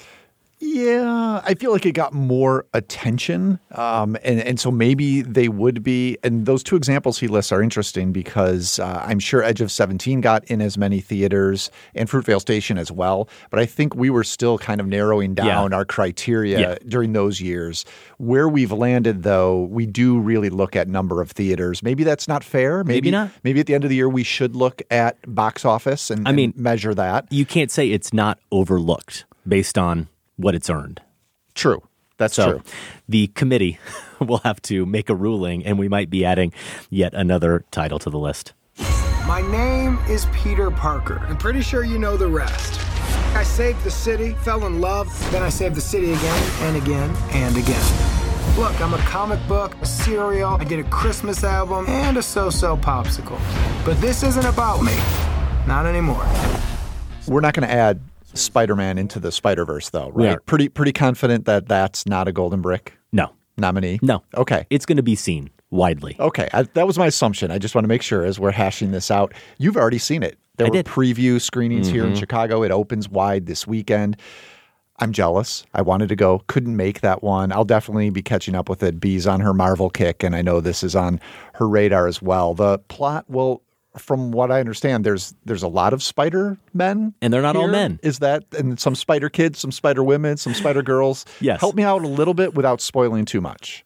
[0.59, 5.83] Yeah, I feel like it got more attention, um, and and so maybe they would
[5.83, 6.17] be.
[6.23, 10.19] And those two examples he lists are interesting because uh, I'm sure Edge of Seventeen
[10.19, 13.29] got in as many theaters and Fruitvale Station as well.
[13.51, 15.77] But I think we were still kind of narrowing down Yeah.
[15.77, 16.75] our criteria Yeah.
[16.87, 17.85] during those years.
[18.17, 21.83] Where we've landed, though, we do really look at number of theaters.
[21.83, 22.83] Maybe that's not fair.
[22.83, 23.29] Maybe not.
[23.43, 26.31] Maybe at the end of the year we should look at box office and, I
[26.31, 27.31] mean- and measure that.
[27.31, 30.07] You can't say it's not overlooked based on
[30.37, 31.01] what it's earned.
[31.53, 31.83] True.
[32.17, 32.61] That's So true.
[33.07, 33.77] the committee
[34.19, 36.51] will have to make a ruling, and we might be adding
[36.89, 38.53] yet another title to the list.
[39.27, 41.19] My name is Peter Parker.
[41.27, 42.79] I'm pretty sure you know the rest.
[43.35, 47.15] I saved the city, fell in love, then I saved the city again and again
[47.31, 47.83] and again.
[48.57, 52.49] Look, I'm a comic book, a cereal, I did a Christmas album, and a so
[52.49, 53.39] so popsicle.
[53.85, 54.95] But this isn't about me.
[55.67, 56.25] Not anymore.
[57.27, 57.99] We're not going to add
[58.41, 60.37] Spider-Man into the Spider-Verse, though, right?
[60.45, 63.99] Pretty pretty confident that that's not a Golden Brick No, nominee.
[64.01, 64.23] no.
[64.35, 64.65] Okay.
[64.69, 66.15] It's going to be seen widely.
[66.19, 67.51] Okay, I, that was my assumption.
[67.51, 69.33] I just want to make sure as we're hashing this out.
[69.57, 70.37] You've already seen it.
[70.57, 70.85] There I were did.
[70.85, 70.99] Mm-hmm.
[70.99, 72.63] preview screenings here in Chicago.
[72.63, 74.17] It opens wide this weekend.
[74.99, 75.63] I'm jealous.
[75.75, 77.51] I wanted to go, couldn't make that one.
[77.51, 78.99] I'll definitely be catching up with it.
[78.99, 81.19] Bee's on her Marvel kick, and I know this is on
[81.53, 82.55] her radar as well.
[82.55, 83.61] The plot, well,
[83.97, 87.67] from what I understand, there's there's a lot of Spider Men, And they're not all
[87.67, 87.99] men.
[88.03, 91.25] Is that and some Spider kids, some Spider women, some Spider girls?
[91.39, 91.59] Yes.
[91.59, 93.85] Help me out a little bit without spoiling too much.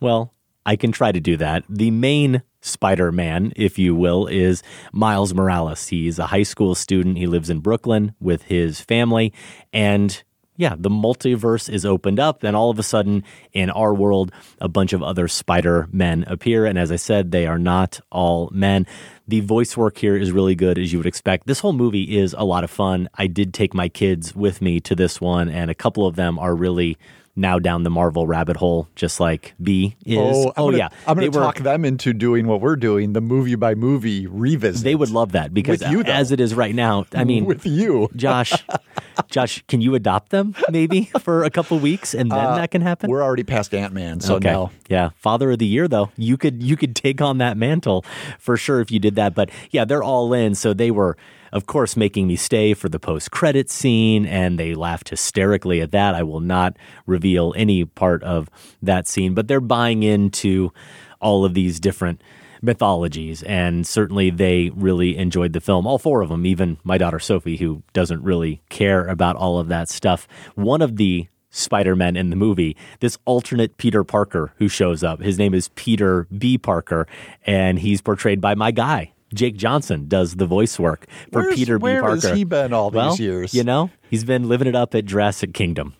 [0.00, 0.34] Well,
[0.66, 1.64] I can try to do that.
[1.68, 5.88] The main Spider Man, if you will, is Miles Morales.
[5.88, 7.16] He's a high school student.
[7.16, 9.32] He lives in Brooklyn with his family.
[9.72, 10.22] And
[10.60, 12.42] yeah, the multiverse is opened up.
[12.42, 14.30] And all of a sudden, in our world,
[14.60, 16.66] a bunch of other Spider Men appear.
[16.66, 18.86] And as I said, they are not all men.
[19.26, 21.46] The voice work here is really good, as you would expect.
[21.46, 23.08] This whole movie is a lot of fun.
[23.14, 26.38] I did take my kids with me to this one, and a couple of them
[26.38, 26.98] are really
[27.36, 30.18] now down the Marvel rabbit hole, just like B is.
[30.18, 33.12] Oh, I'm gonna, yeah, I'm going to were- talk them into doing what we're doing,
[33.12, 34.84] the movie by movie revisit.
[34.84, 38.08] They would love that because you, as it is right now, I mean, with you.
[38.16, 38.52] Josh,
[39.30, 43.08] Josh, can you adopt them maybe for a couple weeks and then that can happen?
[43.08, 44.50] Uh, We're already past Ant Man, so okay.
[44.52, 44.70] no.
[44.88, 46.10] Yeah, Father of the Year though.
[46.16, 48.04] You could you could take on that mantle
[48.38, 49.34] for sure if you did that.
[49.34, 50.54] But yeah, they're all in.
[50.54, 51.16] So they were,
[51.52, 55.92] of course, making me stay for the post credit scene, and they laughed hysterically at
[55.92, 56.14] that.
[56.14, 56.76] I will not
[57.06, 58.48] reveal any part of
[58.82, 60.72] that scene, but they're buying into
[61.20, 62.22] all of these different
[62.62, 67.18] mythologies and certainly they really enjoyed the film all four of them even my daughter
[67.18, 72.30] sophie who doesn't really care about all of that stuff one of the Spider-Man in
[72.30, 75.20] the movie, this alternate Peter Parker who shows up.
[75.20, 76.56] His name is Peter B.
[76.56, 77.06] Parker,
[77.44, 79.12] and he's portrayed by my guy.
[79.34, 81.82] Jake Johnson does the voice work for Where's- Peter B.
[81.84, 82.28] where Parker.
[82.28, 83.54] has he been all these well, years?
[83.54, 85.94] You know, he's been living it up at Jurassic Kingdom,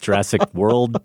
[0.00, 1.00] Jurassic World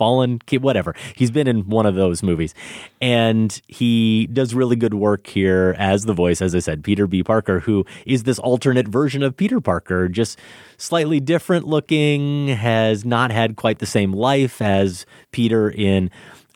[0.00, 0.94] fallen whatever.
[1.14, 2.54] He's been in one of those movies.
[3.02, 7.22] And he does really good work here as the voice, as I said, Peter B.
[7.22, 10.38] Parker, who is this alternate version of Peter Parker, just
[10.78, 16.10] slightly different looking, has not had quite the same life as Peter in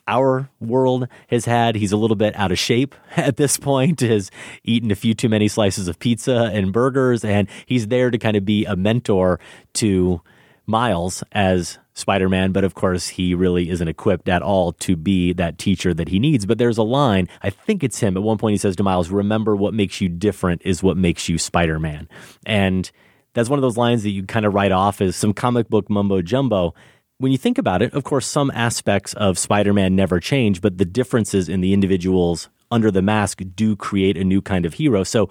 [0.07, 1.75] our world has had.
[1.75, 4.31] He's a little bit out of shape at this point, has
[4.63, 8.37] eaten a few too many slices of pizza and burgers, and he's there to kind
[8.37, 9.39] of be a mentor
[9.73, 10.21] to
[10.67, 15.31] Miles as Spider Man, but of course, he really isn't equipped at all to be
[15.33, 16.45] that teacher that he needs.
[16.45, 18.17] But there's a line, I think it's him.
[18.17, 21.29] At one point, he says to Miles, Remember what makes you different is what makes
[21.29, 22.09] you Spider Man.
[22.45, 22.89] And
[23.33, 25.89] that's one of those lines that you kind of write off as some comic book
[25.89, 26.73] mumbo jumbo.
[27.17, 30.77] When you think about it, of course, some aspects of Spider Man never change, but
[30.77, 35.03] the differences in the individuals under the mask do create a new kind of hero.
[35.05, 35.29] So,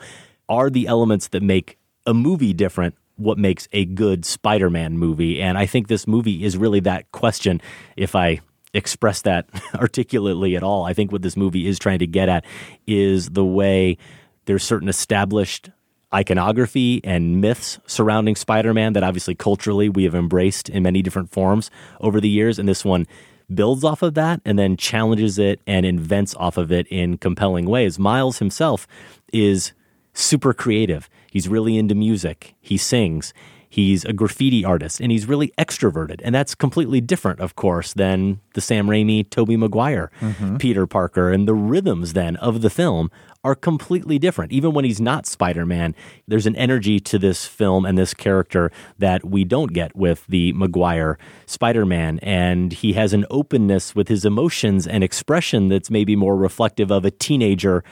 [0.49, 1.77] are the elements that make
[2.07, 5.43] a movie different what makes a good Spider Man movie?
[5.43, 7.61] And I think this movie is really that question.
[7.99, 8.41] If I
[8.73, 12.47] express that articulately at all, I think what this movie is trying to get at
[12.87, 13.99] is the way
[14.47, 15.69] there's certain established
[16.15, 21.31] iconography and myths surrounding Spider Man that obviously culturally we have embraced in many different
[21.31, 22.59] forms over the years.
[22.59, 23.07] And this one
[23.53, 27.67] builds off of that and then challenges it and invents off of it in compelling
[27.67, 27.99] ways.
[27.99, 28.87] Miles himself
[29.33, 29.73] is
[30.15, 31.11] super creative.
[31.31, 32.55] He's really into music.
[32.61, 33.35] He sings.
[33.75, 36.21] He's a graffiti artist and he's really extroverted.
[36.23, 40.59] And that's completely different, of course, than the Sam Raimi, Tobey Maguire, mm-hmm.
[40.59, 41.33] Peter Parker.
[41.33, 43.11] And the rhythms then of the film
[43.43, 44.53] are completely different.
[44.53, 45.97] Even when he's not Spider Man,
[46.29, 48.71] there's an energy to this film and this character
[49.01, 52.21] that we don't get with the Maguire Spider Man.
[52.21, 57.05] And he has an openness with his emotions and expression that's maybe more reflective of
[57.05, 57.83] a teenager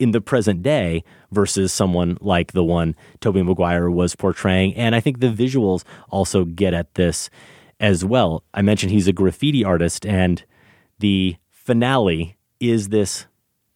[0.00, 4.74] in the present day versus someone like the one Tobey Maguire was portraying.
[4.74, 7.30] And I think the visuals also get at this
[7.78, 8.42] as well.
[8.52, 10.42] I mentioned he's a graffiti artist, and
[10.98, 13.26] the finale is this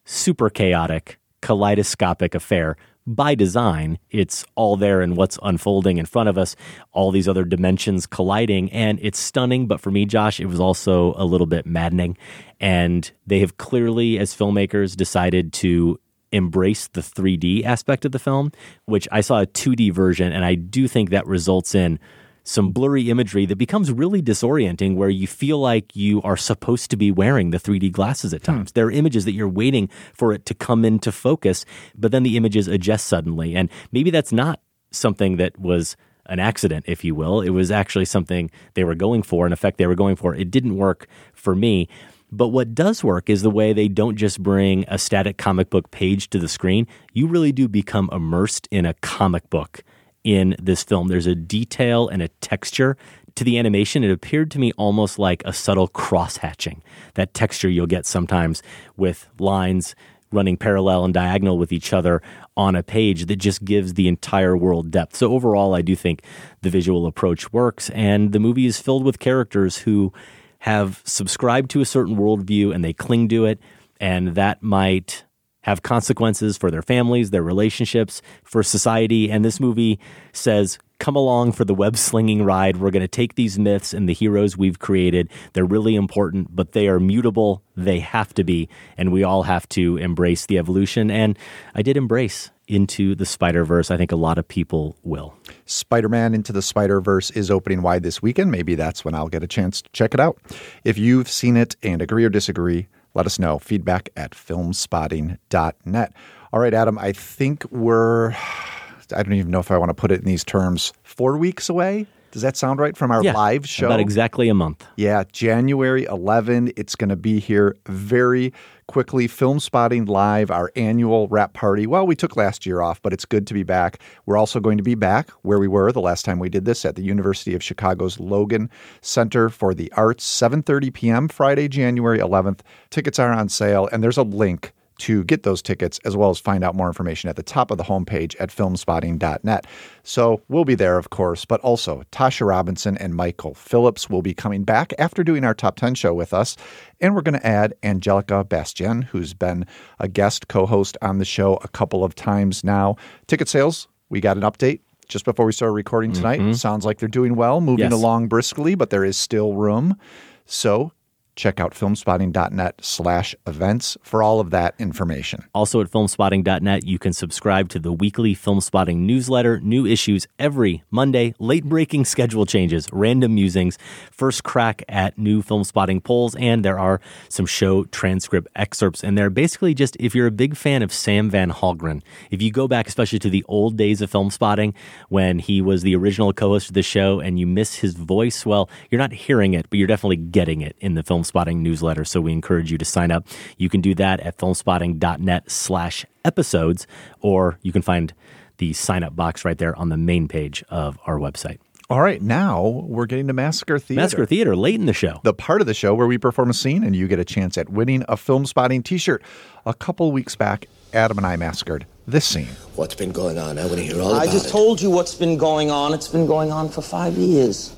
[0.03, 2.75] super chaotic, kaleidoscopic affair
[3.07, 3.99] by design.
[4.09, 6.55] It's all there in what's unfolding in front of us,
[6.91, 9.67] all these other dimensions colliding, and it's stunning.
[9.67, 12.17] But for me, Josh, it was also a little bit maddening.
[12.59, 15.99] And they have clearly, as filmmakers, decided to
[16.31, 18.51] embrace the 3D aspect of the film,
[18.85, 21.99] which I saw a 2D version, and I do think that results in
[22.45, 26.95] some blurry imagery that becomes really disorienting where you feel like you are supposed to
[26.95, 28.69] be wearing the 3D glasses at times.
[28.69, 28.73] Hmm.
[28.75, 31.65] There are images that you're waiting for it to come into focus,
[31.95, 33.55] but then the images adjust suddenly.
[33.55, 34.61] And maybe that's not
[34.91, 35.97] something that was
[36.27, 37.41] an accident, if you will.
[37.41, 40.35] It was actually something they were going for, an effect they were going for.
[40.35, 41.87] It didn't work for me.
[42.35, 45.89] But what does work is the way they don't just bring a static comic book
[45.91, 46.85] page to the screen.
[47.13, 49.83] You really do become immersed in a comic book
[50.25, 51.07] in this film.
[51.07, 52.97] There's a detail and a texture
[53.35, 54.03] to the animation.
[54.03, 56.81] It appeared to me almost like a subtle cross hatching,
[57.13, 58.61] that texture you'll get sometimes
[58.97, 59.95] with lines
[60.31, 62.21] running parallel and diagonal with each other
[62.57, 65.15] on a page that just gives the entire world depth.
[65.15, 66.21] So, overall, I do think
[66.61, 70.11] the visual approach works, and the movie is filled with characters who
[70.59, 73.59] have subscribed to a certain worldview and they cling to it,
[73.99, 75.23] and that might
[75.61, 79.31] have consequences for their families, their relationships, for society.
[79.31, 79.99] And this movie
[80.31, 82.77] says, come along for the web slinging ride.
[82.77, 85.29] We're going to take these myths and the heroes we've created.
[85.53, 87.63] They're really important, but they are mutable.
[87.75, 88.69] They have to be.
[88.95, 91.09] And we all have to embrace the evolution.
[91.09, 91.37] And
[91.73, 93.91] I did embrace into the Spider Verse.
[93.91, 95.35] I think a lot of people will.
[95.65, 98.51] Spider Man Into the Spider Verse is opening wide this weekend.
[98.51, 100.37] Maybe that's when I'll get a chance to check it out.
[100.83, 103.59] If you've seen it and agree or disagree, let us know.
[103.59, 106.13] Feedback at filmspotting.net.
[106.53, 108.31] All right, Adam, I think we're,
[109.15, 111.69] I don't even know if I want to put it in these terms, four weeks
[111.69, 113.85] away does that sound right from our yeah, live show?
[113.85, 114.85] About exactly a month.
[114.97, 116.73] Yeah, January 11.
[116.75, 118.51] It's going to be here very
[118.87, 119.25] quickly.
[119.29, 121.87] Film Spotting Live, our annual wrap party.
[121.87, 124.01] Well, we took last year off, but it's good to be back.
[124.25, 126.83] We're also going to be back where we were the last time we did this
[126.83, 128.69] at the University of Chicago's Logan
[128.99, 131.27] Center for the Arts, 7:30 p.m.
[131.29, 132.59] Friday, January 11th.
[132.89, 136.39] Tickets are on sale, and there's a link to get those tickets as well as
[136.39, 139.67] find out more information at the top of the homepage at filmspotting.net.
[140.03, 144.33] So we'll be there, of course, but also Tasha Robinson and Michael Phillips will be
[144.33, 146.55] coming back after doing our top 10 show with us.
[147.01, 149.65] And we're going to add Angelica Bastien, who's been
[149.99, 152.95] a guest co host on the show a couple of times now.
[153.27, 156.39] Ticket sales, we got an update just before we started recording tonight.
[156.39, 156.53] Mm-hmm.
[156.53, 157.93] Sounds like they're doing well, moving yes.
[157.93, 159.97] along briskly, but there is still room.
[160.45, 160.91] So
[161.35, 165.45] Check out filmspotting.net slash events for all of that information.
[165.53, 171.35] Also at filmspotting.net, you can subscribe to the weekly Filmspotting newsletter, new issues every Monday,
[171.39, 173.77] late breaking schedule changes, random musings,
[174.11, 179.29] first crack at new Filmspotting polls, and there are some show transcript excerpts And they're
[179.35, 182.87] Basically, just if you're a big fan of Sam Van Hallgren, if you go back
[182.87, 184.73] especially to the old days of Filmspotting
[185.09, 188.45] when he was the original co host of the show and you miss his voice,
[188.45, 192.05] well, you're not hearing it, but you're definitely getting it in the film Filmspotting newsletter.
[192.05, 193.27] So we encourage you to sign up.
[193.57, 196.87] You can do that at filmspotting.net slash episodes,
[197.21, 198.13] or you can find
[198.57, 201.59] the sign up box right there on the main page of our website.
[201.87, 204.01] All right, now we're getting to Massacre Theater.
[204.01, 205.19] Massacre Theater, late in the show.
[205.23, 207.59] The part of the show where we perform a scene and you get a chance
[207.59, 209.21] at winning a film spotting t shirt.
[209.67, 212.47] A couple weeks back, Adam and I massacred this scene.
[212.75, 213.59] What's been going on?
[213.59, 214.29] I want to hear all I about it.
[214.29, 215.93] I just told you what's been going on.
[215.93, 217.75] It's been going on for five years.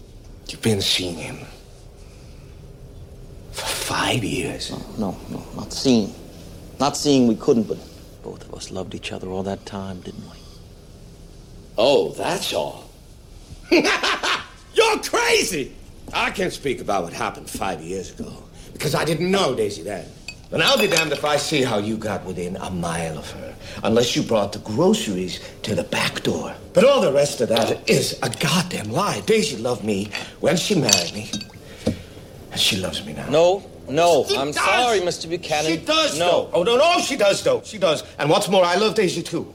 [0.47, 1.39] You've been seeing him.
[3.57, 4.69] For five years?
[4.69, 6.13] No, no, no, not seeing.
[6.79, 7.79] Not seeing we couldn't, but
[8.21, 10.37] both of us loved each other all that time, didn't we?
[11.75, 12.87] Oh, that's all.
[13.71, 15.73] You're crazy!
[16.13, 18.31] I can't speak about what happened five years ago
[18.73, 20.05] because I didn't know Daisy then.
[20.51, 23.55] And I'll be damned if I see how you got within a mile of her,
[23.83, 26.55] unless you brought the groceries to the back door.
[26.73, 29.21] But all the rest of that is a goddamn lie.
[29.21, 31.31] Daisy loved me when she married me.
[32.57, 33.29] And she loves me now.
[33.29, 34.25] No, no.
[34.27, 34.55] She I'm does.
[34.55, 35.29] sorry, Mr.
[35.29, 35.65] Buchanan.
[35.71, 36.45] She does, No.
[36.45, 36.49] though.
[36.53, 37.61] Oh, no, no, she does, though.
[37.63, 38.03] She does.
[38.17, 39.53] And what's more, I love Daisy, too.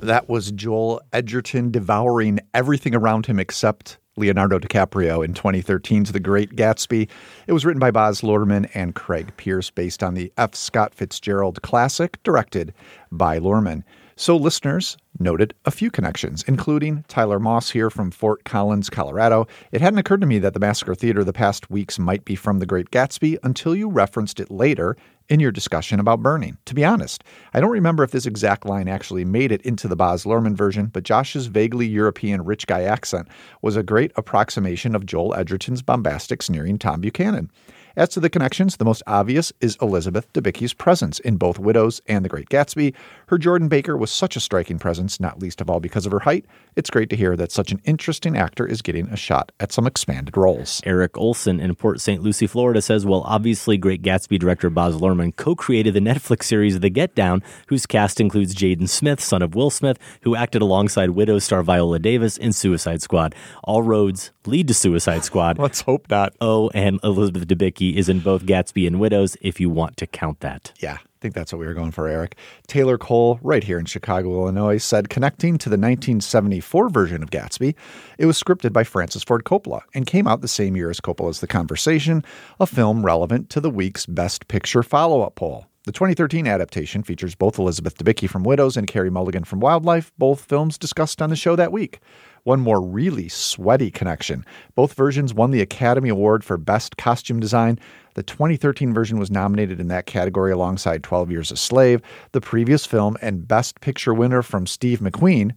[0.00, 6.54] That was Joel Edgerton devouring everything around him except Leonardo DiCaprio in 2013's The Great
[6.54, 7.08] Gatsby.
[7.48, 10.54] It was written by Baz Luhrmann and Craig Pearce, based on the F.
[10.54, 12.72] Scott Fitzgerald classic, directed
[13.10, 13.82] by Luhrmann.
[14.18, 19.46] So, listeners noted a few connections, including Tyler Moss here from Fort Collins, Colorado.
[19.72, 22.58] It hadn't occurred to me that the Massacre Theater the past weeks might be from
[22.58, 24.96] The Great Gatsby until you referenced it later
[25.28, 26.56] in your discussion about burning.
[26.64, 29.96] To be honest, I don't remember if this exact line actually made it into the
[29.96, 33.28] Baz Luhrmann version, but Josh's vaguely European rich guy accent
[33.60, 37.50] was a great approximation of Joel Edgerton's bombastic, sneering Tom Buchanan.
[37.96, 42.22] As to the connections, the most obvious is Elizabeth Debicki's presence in both Widows and
[42.22, 42.92] The Great Gatsby.
[43.28, 46.18] Her Jordan Baker was such a striking presence, not least of all because of her
[46.18, 46.44] height.
[46.76, 49.86] It's great to hear that such an interesting actor is getting a shot at some
[49.86, 50.82] expanded roles.
[50.84, 52.22] Eric Olson in Port St.
[52.22, 56.78] Lucie, Florida says, Well, obviously, Great Gatsby director Baz Luhrmann co created the Netflix series
[56.78, 61.10] The Get Down, whose cast includes Jaden Smith, son of Will Smith, who acted alongside
[61.10, 63.34] Widow star Viola Davis in Suicide Squad.
[63.64, 65.58] All roads lead to Suicide Squad.
[65.66, 66.34] Let's hope not.
[66.42, 70.40] Oh, and Elizabeth Debicki is in both Gatsby and Widows, if you want to count
[70.40, 70.72] that.
[70.80, 72.36] Yeah, I think that's what we were going for, Eric.
[72.66, 77.74] Taylor Cole, right here in Chicago, Illinois, said connecting to the 1974 version of Gatsby,
[78.18, 81.40] it was scripted by Francis Ford Coppola and came out the same year as Coppola's
[81.40, 82.24] The Conversation,
[82.58, 85.66] a film relevant to the week's Best Picture follow up poll.
[85.86, 90.40] The 2013 adaptation features both Elizabeth Debicki from Widows and Carey Mulligan from Wildlife, both
[90.40, 92.00] films discussed on the show that week.
[92.42, 94.44] One more really sweaty connection.
[94.74, 97.78] Both versions won the Academy Award for Best Costume Design.
[98.14, 102.84] The 2013 version was nominated in that category alongside 12 Years a Slave, the previous
[102.84, 105.52] film, and Best Picture winner from Steve McQueen,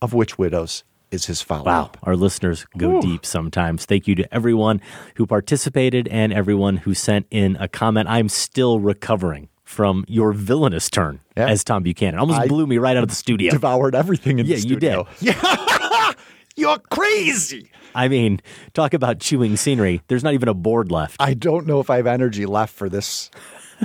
[0.00, 1.96] of which Widows is his follow up.
[1.96, 3.02] Wow, our listeners go Ooh.
[3.02, 3.84] deep sometimes.
[3.84, 4.80] Thank you to everyone
[5.16, 8.08] who participated and everyone who sent in a comment.
[8.08, 11.48] I'm still recovering from your villainous turn Yeah.
[11.48, 12.18] as Tom Buchanan.
[12.20, 13.50] Almost I blew me right out of the studio.
[13.50, 15.06] Devoured everything in Yeah, the studio.
[15.20, 15.42] Yeah, you did.
[15.42, 16.12] Yeah.
[16.56, 17.68] You're crazy.
[17.96, 18.40] I mean,
[18.74, 20.00] talk about chewing scenery.
[20.08, 21.16] There's not even a board left.
[21.20, 23.28] I don't know if I have energy left for this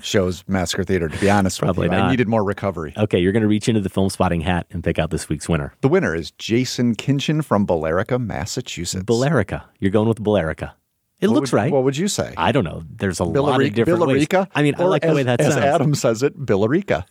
[0.04, 1.98] show's Massacre Theater, to be honest Probably with you.
[1.98, 2.08] not.
[2.08, 2.94] I needed more recovery.
[2.96, 5.50] Okay, you're going to reach into the film spotting hat and pick out this week's
[5.50, 5.74] winner.
[5.82, 9.04] The winner is Jason Kinchin from Billerica, Massachusetts.
[9.04, 9.64] Billerica.
[9.80, 10.72] You're going with Billerica.
[11.22, 11.72] It What looks would- right.
[11.72, 12.34] What would you say?
[12.38, 12.84] I don't know.
[12.90, 14.28] There's a lot Billerica, of different ways.
[14.28, 14.48] Billerica?
[14.56, 15.66] I mean, I Or like the as, way that as sounds.
[15.66, 17.06] Adam says it, Billerica.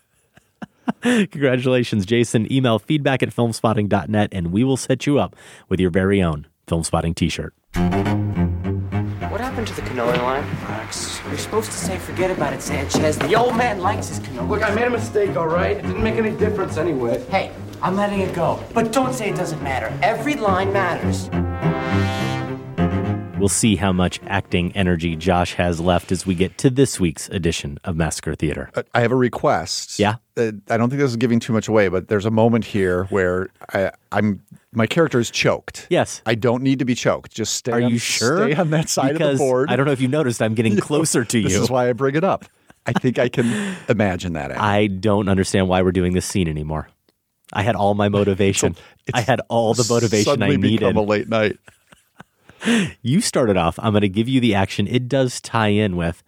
[1.03, 2.51] Congratulations, Jason.
[2.51, 5.37] Email feedback at filmspotting.net and we will set you up
[5.69, 7.53] with your very own film spotting t shirt.
[7.75, 10.43] What happened to the cannoli line?
[10.65, 11.21] Max.
[11.29, 13.19] You're supposed to say forget about it, Sanchez.
[13.19, 14.49] The old man likes his cannoli.
[14.49, 15.77] Look, I made a mistake, all right?
[15.77, 17.23] It didn't make any difference anyway.
[17.27, 17.53] Hey,
[17.83, 18.59] I'm letting it go.
[18.73, 19.93] But don't say it doesn't matter.
[20.03, 21.29] Every line matters.
[23.39, 27.29] We'll see how much acting energy Josh has left as we get to this week's
[27.29, 28.71] edition of Massacre Theater.
[28.75, 29.99] Uh, I have a request.
[29.99, 30.17] Yeah?
[30.37, 33.05] Uh, I don't think this is giving too much away, but there's a moment here
[33.05, 35.87] where I, I'm my character is choked.
[35.89, 36.21] Yes.
[36.27, 37.33] I don't need to be choked.
[37.33, 37.73] Just stay.
[37.73, 38.51] Are on, you sure?
[38.51, 39.71] Stay on that side because of the board.
[39.71, 41.49] I don't know if you noticed, I'm getting closer to you.
[41.49, 42.45] This is why I bring it up.
[42.87, 44.51] I think I can imagine that.
[44.51, 44.63] Adam.
[44.63, 46.89] I don't understand why we're doing this scene anymore.
[47.53, 48.77] I had all my motivation.
[49.15, 50.81] I had all the motivation I Suddenly needed.
[50.81, 51.57] become a late night.
[53.03, 53.79] you started off.
[53.79, 54.87] I'm going to give you the action.
[54.87, 56.23] It does tie in with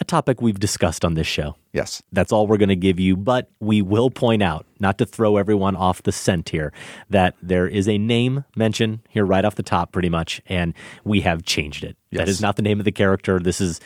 [0.00, 1.56] a topic we've discussed on this show.
[1.72, 2.02] Yes.
[2.10, 5.36] That's all we're going to give you, but we will point out, not to throw
[5.36, 6.72] everyone off the scent here,
[7.10, 10.74] that there is a name mention here right off the top, pretty much, and
[11.04, 11.96] we have changed it.
[12.10, 12.20] Yes.
[12.20, 13.38] That is not the name of the character.
[13.38, 13.78] This is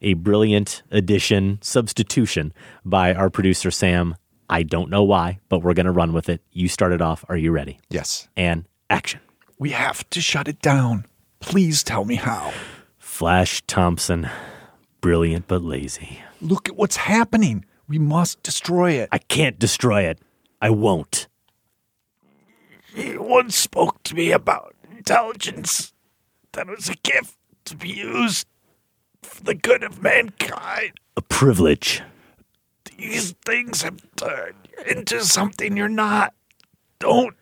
[0.00, 2.52] a brilliant addition, substitution
[2.84, 4.16] by our producer, Sam.
[4.48, 6.40] I don't know why, but we're going to run with it.
[6.50, 7.24] You started off.
[7.28, 7.78] Are you ready?
[7.90, 8.28] Yes.
[8.36, 9.20] And action.
[9.58, 11.04] We have to shut it down.
[11.48, 12.52] Please tell me how.
[12.98, 14.28] Flash Thompson.
[15.00, 16.20] Brilliant but lazy.
[16.42, 17.64] Look at what's happening.
[17.88, 19.08] We must destroy it.
[19.12, 20.18] I can't destroy it.
[20.60, 21.26] I won't.
[22.94, 25.94] He once spoke to me about intelligence
[26.52, 28.46] that was a gift to be used
[29.22, 30.92] for the good of mankind.
[31.16, 32.02] A privilege.
[32.98, 36.34] These things have turned you into something you're not.
[36.98, 37.36] Don't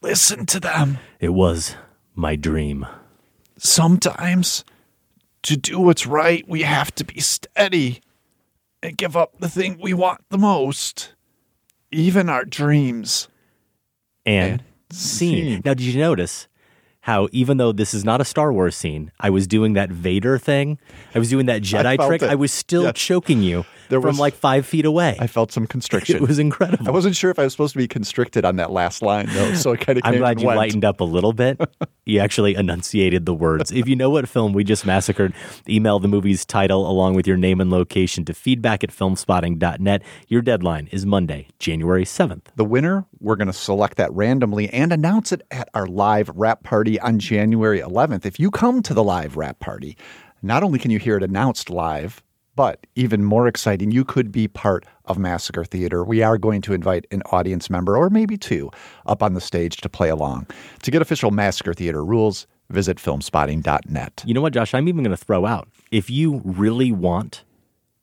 [0.00, 0.98] listen to them.
[1.18, 1.74] It was
[2.14, 2.86] my dream.
[3.58, 4.64] Sometimes,
[5.42, 8.00] to do what's right, we have to be steady
[8.82, 11.14] and give up the thing we want the most,
[11.90, 13.28] even our dreams.
[14.24, 15.62] And, scene.
[15.64, 16.48] Now, did you notice
[17.00, 20.38] how, even though this is not a Star Wars scene, I was doing that Vader
[20.38, 20.78] thing?
[21.14, 22.22] I was doing that Jedi felt trick.
[22.22, 22.30] it.
[22.30, 22.94] I was still Yes.
[22.96, 25.16] choking you There from was- like five feet away.
[25.18, 26.16] I felt some constriction.
[26.18, 26.88] It was incredible.
[26.88, 29.54] I wasn't sure if I was supposed to be constricted on that last line though,
[29.54, 30.02] so I kind of.
[30.06, 31.60] I'm glad you lightened up a little bit.
[32.08, 33.70] You actually enunciated the words.
[33.70, 35.34] If you know what film we just massacred,
[35.68, 40.02] email the movie's title along with your name and location to feedback at filmspotting.net.
[40.26, 42.44] Your deadline is Monday, January 7th.
[42.56, 46.62] The winner, we're going to select that randomly and announce it at our live wrap
[46.62, 48.24] party on January 11th.
[48.24, 49.94] If you come to the live wrap party,
[50.40, 52.22] not only can you hear it announced live,
[52.58, 56.02] but even more exciting, you could be part of Massacre Theater.
[56.02, 58.68] We are going to invite an audience member or maybe two
[59.06, 60.48] up on the stage to play along.
[60.82, 64.24] To get official Massacre Theater rules, visit filmspotting.net.
[64.26, 64.74] You know what, Josh?
[64.74, 67.44] I'm even going to throw out if you really want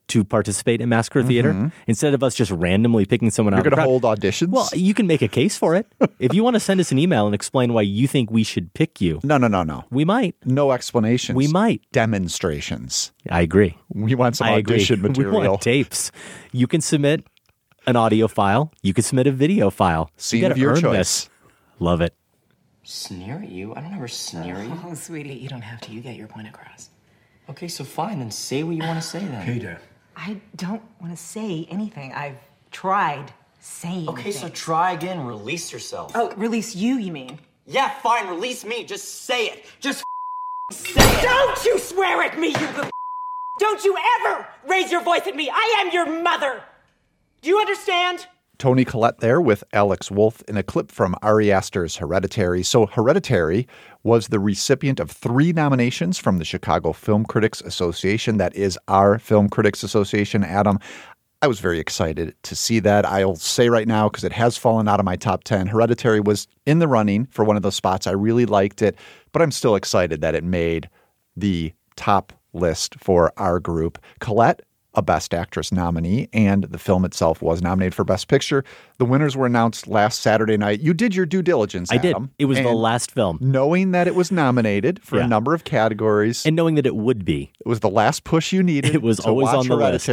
[0.08, 3.64] to participate in Massacre Theater, instead of us just randomly picking someone Mm-hmm.
[3.64, 4.50] You're going to hold auditions?
[4.50, 5.88] Well, you can make a case for it.
[6.20, 8.74] if you want to send us an email and explain why you think we should
[8.74, 9.86] pick you, no, no, no, no.
[9.90, 10.36] we might.
[10.46, 11.36] No explanations.
[11.36, 11.82] We might.
[11.92, 13.12] Demonstrations.
[13.30, 13.78] I agree.
[13.90, 14.76] We want some I agree.
[14.76, 15.50] audition We material.
[15.52, 16.12] want tapes.
[16.52, 17.26] You can submit
[17.88, 18.72] an audio file.
[18.82, 20.10] You can submit a video file.
[20.18, 20.98] Scene you gotta of your earn choice.
[20.98, 21.30] This.
[21.80, 22.16] Love it.
[22.84, 23.74] Sneer at you?
[23.76, 24.80] I don't ever sneer at you.
[24.86, 25.92] Oh, sweetie, you don't have to.
[25.92, 26.90] You get your point across.
[27.50, 29.46] Okay, so fine, then say what you want to say then.
[29.46, 29.80] Peter.
[30.16, 32.14] I don't want to say anything.
[32.14, 32.40] I've
[32.72, 34.10] tried saying.
[34.10, 35.26] Okay, so try again.
[35.26, 36.12] Release yourself.
[36.16, 37.40] Oh, release you, you mean?
[37.66, 38.28] Yeah, fine.
[38.28, 38.84] Release me.
[38.84, 39.66] Just say it.
[39.80, 40.04] Just
[40.72, 41.22] say it.
[41.24, 42.92] Don't you swear at me, you little.
[43.60, 45.50] Don't you ever raise your voice at me.
[45.52, 46.62] I am your mother.
[47.42, 48.28] Do you understand?
[48.58, 52.64] Toni Collette there with Alex Wolff in a clip from Ari Aster's Hereditary.
[52.64, 53.68] So, Hereditary
[54.04, 58.38] was the recipient of three nominations from the Chicago Film Critics Association.
[58.38, 60.80] That is our Film Critics Association, Adam.
[61.42, 63.06] I was very excited to see that.
[63.06, 66.48] I'll say right now, because it has fallen out of my top 10, Hereditary was
[66.66, 68.08] in the running for one of those spots.
[68.08, 68.96] I really liked it,
[69.32, 70.90] but I'm still excited that it made
[71.36, 74.00] the top list for our group.
[74.20, 74.62] Collette
[74.96, 78.64] a Best Actress nominee, and the film itself was nominated for Best Picture.
[78.98, 80.80] The winners were announced last Saturday night.
[80.80, 81.92] You did your due diligence.
[81.92, 82.16] I did.
[82.40, 83.38] It was the last film.
[83.42, 85.26] Knowing that it was nominated for Yeah.
[85.26, 87.52] a number of categories, And knowing that it would be.
[87.60, 88.96] it was the last push you needed.
[88.96, 90.10] It was always on the list.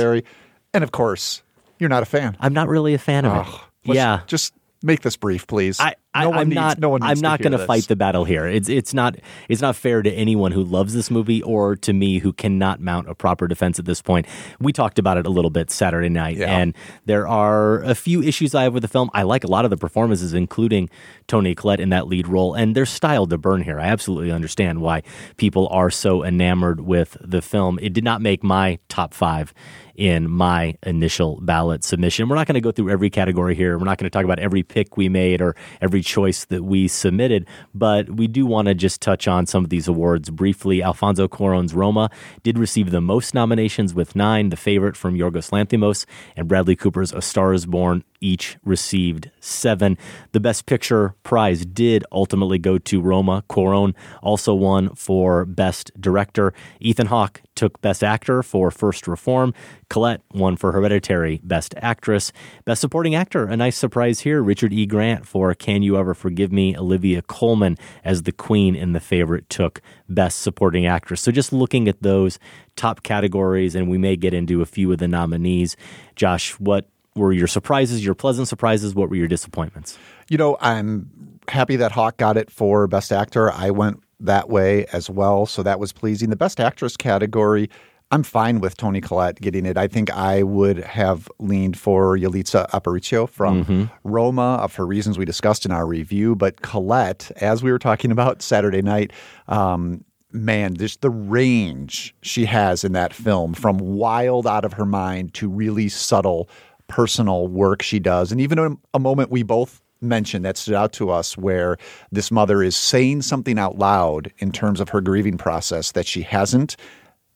[0.74, 1.42] And of course,
[1.78, 2.36] you're not a fan.
[2.40, 3.94] I'm not really a fan of Ugh, it.
[3.94, 4.20] Yeah.
[4.26, 4.52] just
[4.82, 5.78] make this brief, please.
[5.80, 6.78] I, I, no one I'm needs, not.
[6.78, 8.46] No I'm not going to fight the battle here.
[8.46, 9.16] It's it's not
[9.48, 13.08] it's not fair to anyone who loves this movie or to me who cannot mount
[13.08, 14.26] a proper defense at this point.
[14.60, 16.54] We talked about it a little bit Saturday night, Yeah.
[16.54, 16.74] and
[17.06, 19.08] there are a few issues I have with the film.
[19.14, 20.90] I like a lot of the performances, including
[21.28, 23.80] Toni Collette in that lead role, and there's style to burn here.
[23.80, 25.02] I absolutely understand why
[25.38, 27.78] people are so enamored with the film.
[27.80, 29.54] It did not make my top five
[29.94, 32.28] in my initial ballot submission.
[32.28, 33.78] We're not going to go through every category here.
[33.78, 36.88] We're not going to talk about every pick we made or every choice that we
[36.88, 40.82] submitted, but we do want to just touch on some of these awards briefly.
[40.82, 42.10] Alfonso Cuarón's Roma
[42.42, 44.50] did receive the most nominations with nine.
[44.50, 46.04] The favorite from Yorgos Lanthimos
[46.36, 49.98] and Bradley Cooper's A Star is Born each received seven.
[50.30, 53.44] The Best Picture prize did ultimately go to Roma.
[53.50, 56.54] Cuarón also won for Best Director.
[56.80, 59.54] Ethan Hawke took Best Actor for First Reform.
[59.90, 62.32] Collette won for Hereditary Best Actress.
[62.64, 64.42] Best Supporting Actor, a nice surprise here.
[64.42, 64.86] Richard E.
[64.86, 66.76] Grant for Can You Ever Forgive Me?
[66.76, 71.20] Olivia Colman as the Queen in The Favorite took Best Supporting Actress.
[71.20, 72.38] So just looking at those
[72.76, 75.76] top categories, and we may get into a few of the nominees.
[76.16, 78.94] Josh, what were your surprises, your pleasant surprises?
[78.94, 79.98] What were your disappointments?
[80.30, 83.52] You know, I'm happy that Hawke got it for Best Actor.
[83.52, 85.46] I went that way as well.
[85.46, 86.30] So that was pleasing.
[86.30, 87.68] The best actress category,
[88.10, 89.76] I'm fine with Toni Collette getting it.
[89.76, 93.84] I think I would have leaned for Yalitza Aparicio from Mm-hmm.
[94.04, 96.34] Roma for reasons we discussed in our review.
[96.34, 99.12] But Collette, as we were talking about Saturday night,
[99.48, 104.86] um, man, just the range she has in that film from wild out of her
[104.86, 106.48] mind to really subtle
[106.88, 108.32] personal work she does.
[108.32, 111.76] And even a, a moment we both mentioned that stood out to us where
[112.10, 116.22] this mother is saying something out loud in terms of her grieving process that she
[116.22, 116.76] hasn't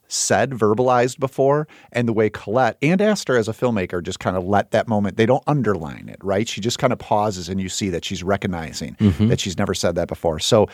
[0.08, 4.44] said, verbalized before, and the way Collette and Aster as a filmmaker just kind of
[4.44, 6.48] let that moment, they don't underline it, right?
[6.48, 9.28] She just kind of pauses and you see that she's recognizing Mhm.
[9.28, 10.38] that she's never said that before.
[10.38, 10.68] So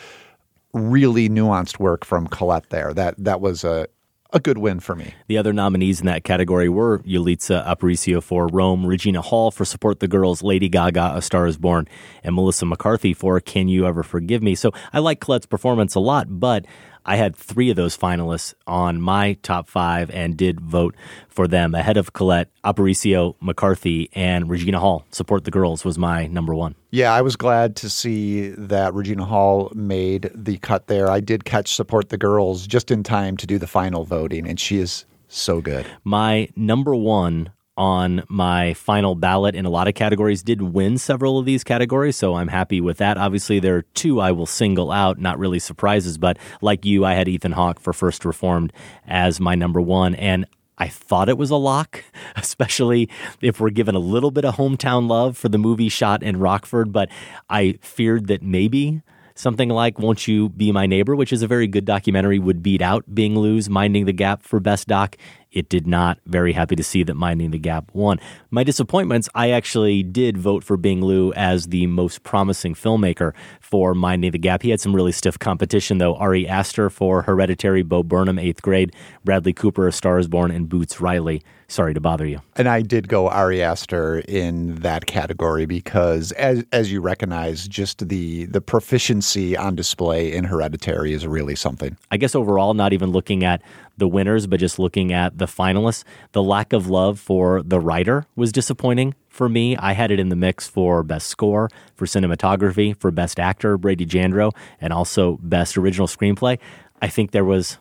[0.73, 2.93] really nuanced work from Collette there.
[2.93, 3.87] That that was a
[4.33, 5.13] a good win for me.
[5.27, 9.99] The other nominees in that category were Yalitza Aparicio for Rome, Regina Hall for Support
[9.99, 11.87] the Girls, Lady Gaga, A Star is Born,
[12.23, 14.55] and Melissa McCarthy for Can You Ever Forgive Me.
[14.55, 16.65] So I like Collette's performance a lot, but
[17.05, 20.95] I had three of those finalists on my top five and did vote
[21.27, 25.05] for them ahead of Collette, Aparicio, McCarthy, and Regina Hall.
[25.11, 26.75] Support the Girls was my number one.
[26.91, 31.09] Yeah, I was glad to see that Regina Hall made the cut there.
[31.09, 34.59] I did catch support the girls just in time to do the final voting, and
[34.59, 35.85] she is so good.
[36.03, 41.39] My number one on my final ballot in a lot of categories did win several
[41.39, 43.17] of these categories, so I'm happy with that.
[43.17, 47.13] Obviously, there are two I will single out, not really surprises, but like you, I
[47.13, 48.71] had Ethan Hawke for First Reformed
[49.07, 50.45] as my number one, and
[50.77, 52.03] I thought it was a lock,
[52.35, 53.09] especially
[53.41, 56.91] if we're given a little bit of hometown love for the movie shot in Rockford,
[56.91, 57.09] but
[57.49, 59.01] I feared that maybe
[59.35, 62.81] something like Won't You Be My Neighbor, which is a very good documentary, would beat
[62.81, 65.17] out Bing Liu's Minding the Gap for Best Doc.
[65.51, 66.19] It did not.
[66.25, 68.19] Very happy to see that Minding the Gap won.
[68.49, 73.93] My disappointments, I actually did vote for Bing Liu as the most promising filmmaker for
[73.93, 74.63] Minding the Gap.
[74.63, 76.15] He had some really stiff competition, though.
[76.15, 80.67] Ari Aster for Hereditary, Bo Burnham, eighth grade, Bradley Cooper, A Star is Born, and
[80.67, 81.43] Boots Riley.
[81.73, 82.39] Sorry to bother you.
[82.55, 88.07] And I did go Ari Aster in that category because, as as you recognize, just
[88.09, 91.97] the the proficiency on display in Hereditary is really something.
[92.11, 93.63] I guess overall, not even looking at
[93.97, 98.27] the winners, but just looking at the finalists, the lack of love for the rider
[98.35, 99.75] was disappointing for me.
[99.77, 104.05] I had it in the mix for best score, for cinematography, for best actor, Brady
[104.05, 106.59] Jandreau, and also best original screenplay.
[107.01, 107.79] I think there was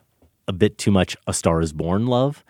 [0.49, 2.43] a bit too much A Star is Born love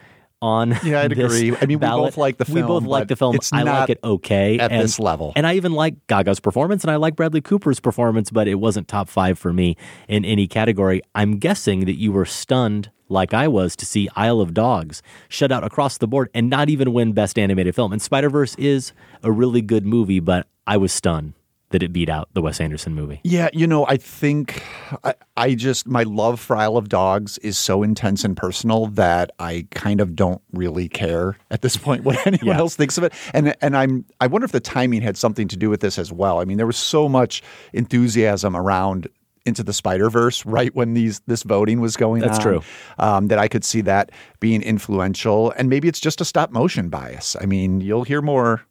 [0.43, 1.57] on Yeah, I'd agree.
[1.57, 2.57] I mean, we both like the film.
[2.57, 3.39] We both like the film.
[3.53, 5.33] I like it okay at and- this level.
[5.37, 8.89] and I even like Gaga's performance and I like Bradley Cooper's performance, but it wasn't
[8.89, 9.77] top five for me
[10.09, 11.01] in any category.
[11.15, 15.53] I'm guessing that you were stunned like I was to see Isle of Dogs shut
[15.53, 17.93] out across the board and not even win Best Animated Film.
[17.93, 18.93] And Spider Verse is
[19.23, 21.35] a really good movie, but I was stunned
[21.73, 23.21] that it beat out the Wes Anderson movie.
[23.25, 24.63] Yeah, you know, I think
[25.05, 29.33] I, I just my love for Isle of Dogs is so intense and personal that
[29.39, 32.59] I kind of don't really care at this point what anyone Yeah.
[32.59, 33.13] else thinks of it.
[33.35, 36.13] And and I'm I wonder if the timing had something to do with this as
[36.13, 36.39] well.
[36.41, 37.43] I mean, there was so much
[37.73, 39.09] enthusiasm around
[39.45, 42.43] into the Spider Verse right when these this voting was going That's on.
[42.43, 42.61] true.
[42.99, 46.89] Um, that I could see that being influential, and maybe it's just a stop motion
[46.89, 47.35] bias.
[47.41, 48.63] I mean, you'll hear more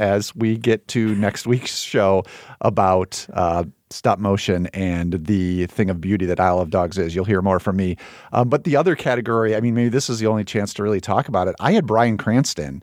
[0.00, 2.24] as we get to next week's show
[2.60, 7.14] about uh, stop motion and the thing of beauty that Isle of Dogs is.
[7.14, 7.96] You'll hear more from me.
[8.32, 11.00] Um, but the other category, I mean, maybe this is the only chance to really
[11.00, 11.54] talk about it.
[11.60, 12.82] I had Bryan Cranston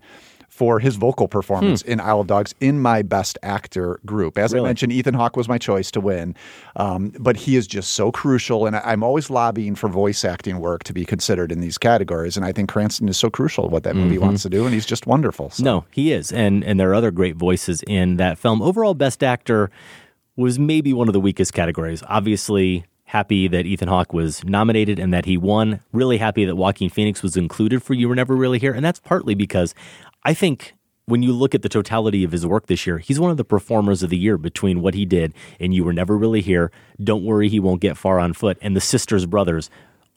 [0.57, 4.39] for his vocal performance in Isle of Dogs in my best actor group.
[4.39, 6.33] As I mentioned, Ethan Hawke was my choice to win,
[6.77, 8.65] um, but he is just so crucial.
[8.65, 12.35] And I'm always lobbying for voice acting work to be considered in these categories.
[12.35, 14.21] And I think Cranston is so crucial what that movie Mhm.
[14.21, 15.51] wants to do, and he's just wonderful.
[15.51, 15.63] So.
[15.63, 18.59] No, he is, and and there are other great voices in that film.
[18.63, 19.69] Overall, best actor
[20.35, 22.01] was maybe one of the weakest categories.
[22.09, 25.79] Obviously, happy that Ethan Hawke was nominated and that he won.
[25.93, 28.99] Really happy that Joaquin Phoenix was included for You Were Never Really Here, and that's
[28.99, 29.73] partly because
[30.27, 30.73] I think.
[31.09, 33.45] When you look at the totality of his work this year, he's one of the
[33.45, 36.69] performers of the year between what he did and You Were Never Really Here,
[37.01, 39.69] Don't Worry, He Won't Get Far on Foot, and The Sisters Brothers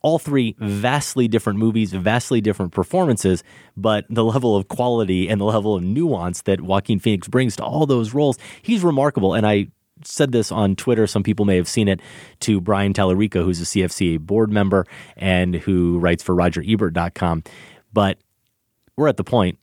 [0.03, 3.45] all three vastly different movies, vastly different performances,
[3.77, 7.63] but the level of quality and the level of nuance that Joaquin Phoenix brings to
[7.63, 9.35] all those roles, he's remarkable.
[9.35, 9.69] And I
[10.03, 11.07] said this on Twitter.
[11.07, 12.01] Some people may have seen it
[12.41, 17.45] to Brian Tallerico, who's a CFCA board member and who writes for RogerEbert.com.
[17.93, 18.19] But
[18.97, 19.59] we're at the point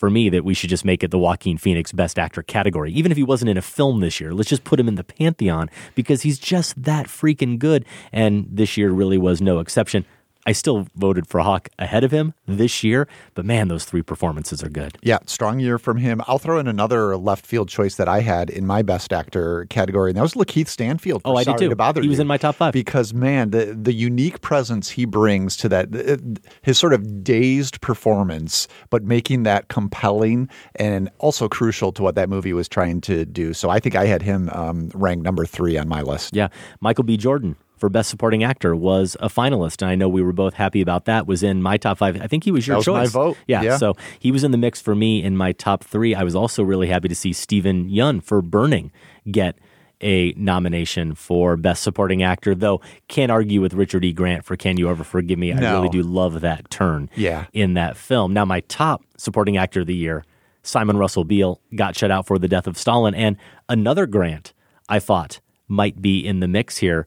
[0.00, 2.90] for me that we should just make it the Joaquin Phoenix Best Actor category.
[2.90, 5.04] Even if he wasn't in a film this year, let's just put him in the
[5.04, 7.84] pantheon because he's just that freaking good.
[8.10, 10.06] And this year really was no exception.
[10.46, 14.62] I still voted for Hawke ahead of him this year, but man, those three performances
[14.62, 14.96] are good.
[15.02, 16.22] Yeah, strong year from him.
[16.26, 20.10] I'll throw in another left field choice that I had in my best actor category,
[20.10, 21.22] and that was Lakeith Stanfield.
[21.24, 21.68] Oh, I did too.
[21.68, 25.04] To bother he was in my top five because man, the the unique presence he
[25.04, 31.92] brings to that, his sort of dazed performance, but making that compelling and also crucial
[31.92, 33.52] to what that movie was trying to do.
[33.52, 36.34] So I think I had him um, ranked number three on my list.
[36.34, 36.48] Yeah,
[36.80, 37.18] Michael B.
[37.18, 40.80] Jordan for Best Supporting Actor was a finalist, and I know we were both happy
[40.80, 41.26] about that.
[41.26, 42.20] Was in my top five.
[42.20, 43.36] I think he was your That was my vote.
[43.48, 43.76] Yeah, Yeah.
[43.78, 46.14] so he was in the mix for me in my top three.
[46.14, 48.92] I was also really happy to see Steven Yeun for Burning
[49.30, 49.56] get
[50.02, 54.12] a nomination for Best Supporting Actor, though can't argue with Richard E.
[54.12, 55.52] Grant for Can You Ever Forgive Me?
[55.52, 55.74] I No.
[55.76, 57.44] really do love that turn Yeah.
[57.52, 58.32] in that film.
[58.32, 60.24] Now, my top supporting actor of the year,
[60.62, 63.36] Simon Russell Beale, got shut out for The Death of Stalin, and
[63.68, 64.52] another Grant
[64.88, 67.06] I thought might be in the mix here,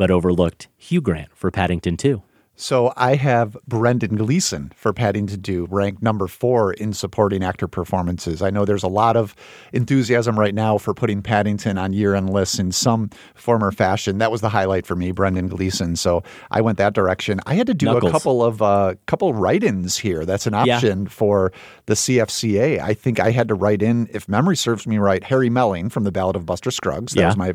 [0.00, 2.22] but overlooked Hugh Grant for Paddington 2.
[2.56, 8.40] So I have Brendan Gleeson for Paddington 2, ranked number four in supporting actor performances.
[8.40, 9.34] I know there's a lot of
[9.74, 14.16] enthusiasm right now for putting Paddington on year-end lists in some form or fashion.
[14.18, 15.96] That was the highlight for me, Brendan Gleeson.
[15.96, 17.40] So I went that direction.
[17.44, 18.10] I had to do Knuckles.
[18.10, 20.24] a couple of uh, couple write-ins here.
[20.24, 20.76] That's an Yeah.
[20.76, 21.52] option for
[21.86, 22.78] the CFCA.
[22.80, 26.04] I think I had to write in, if memory serves me right, Harry Melling from
[26.04, 27.12] The Ballad of Buster Scruggs.
[27.14, 27.26] That Yeah.
[27.28, 27.52] was my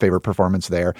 [0.00, 0.94] favorite performance there.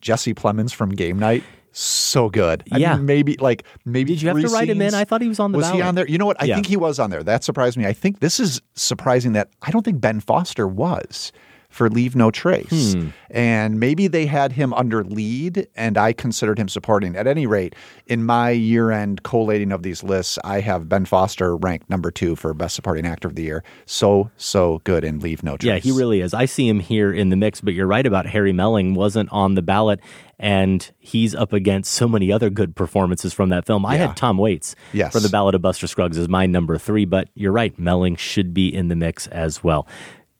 [0.00, 1.42] Jesse Plemons from Game Night.
[1.72, 2.64] So good.
[2.72, 2.96] I Yeah.
[2.96, 4.92] mean, maybe like maybe Did you have to write him in?
[4.92, 5.86] I thought he was on the Was he ballot.
[5.86, 6.08] on there?
[6.08, 6.36] You know what?
[6.42, 6.54] I Yeah.
[6.56, 7.22] think he was on there.
[7.22, 7.86] That surprised me.
[7.86, 11.30] I think this is surprising that I don't think Ben Foster was
[11.70, 12.92] for Leave No Trace.
[12.94, 13.08] Hmm.
[13.30, 17.14] And maybe they had him under lead and I considered him supporting.
[17.14, 17.76] At any rate,
[18.06, 22.34] in my year end collating of these lists, I have Ben Foster ranked number two
[22.34, 23.62] for Best Supporting Actor of the Year.
[23.86, 25.68] So, so good in Leave No Trace.
[25.68, 26.34] Yeah, he really is.
[26.34, 29.54] I see him here in the mix, but you're right about Harry Melling wasn't on
[29.54, 30.00] the ballot,
[30.38, 33.86] and he's up against so many other good performances from that film.
[33.86, 34.08] I Yeah.
[34.08, 35.12] had Tom Waits Yes.
[35.12, 38.52] for the Ballad of Buster Scruggs as my number three, but you're right, Melling should
[38.52, 39.86] be in the mix as well.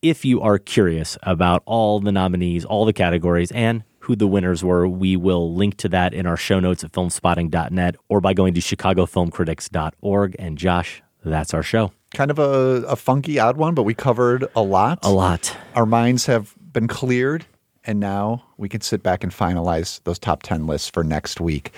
[0.03, 4.65] If you are curious about all the nominees, all the categories, and who the winners
[4.65, 8.55] were, we will link to that in our show notes at filmspotting.net or by going
[8.55, 10.37] to chicagofilmcritics.org.
[10.39, 11.93] And Josh, that's our show.
[12.15, 15.01] kind of a, a funky, odd one, but we covered a lot.
[15.03, 15.55] A lot.
[15.75, 17.45] Our minds have been cleared,
[17.85, 21.73] and now we can sit back and finalize those top 10 lists for next week.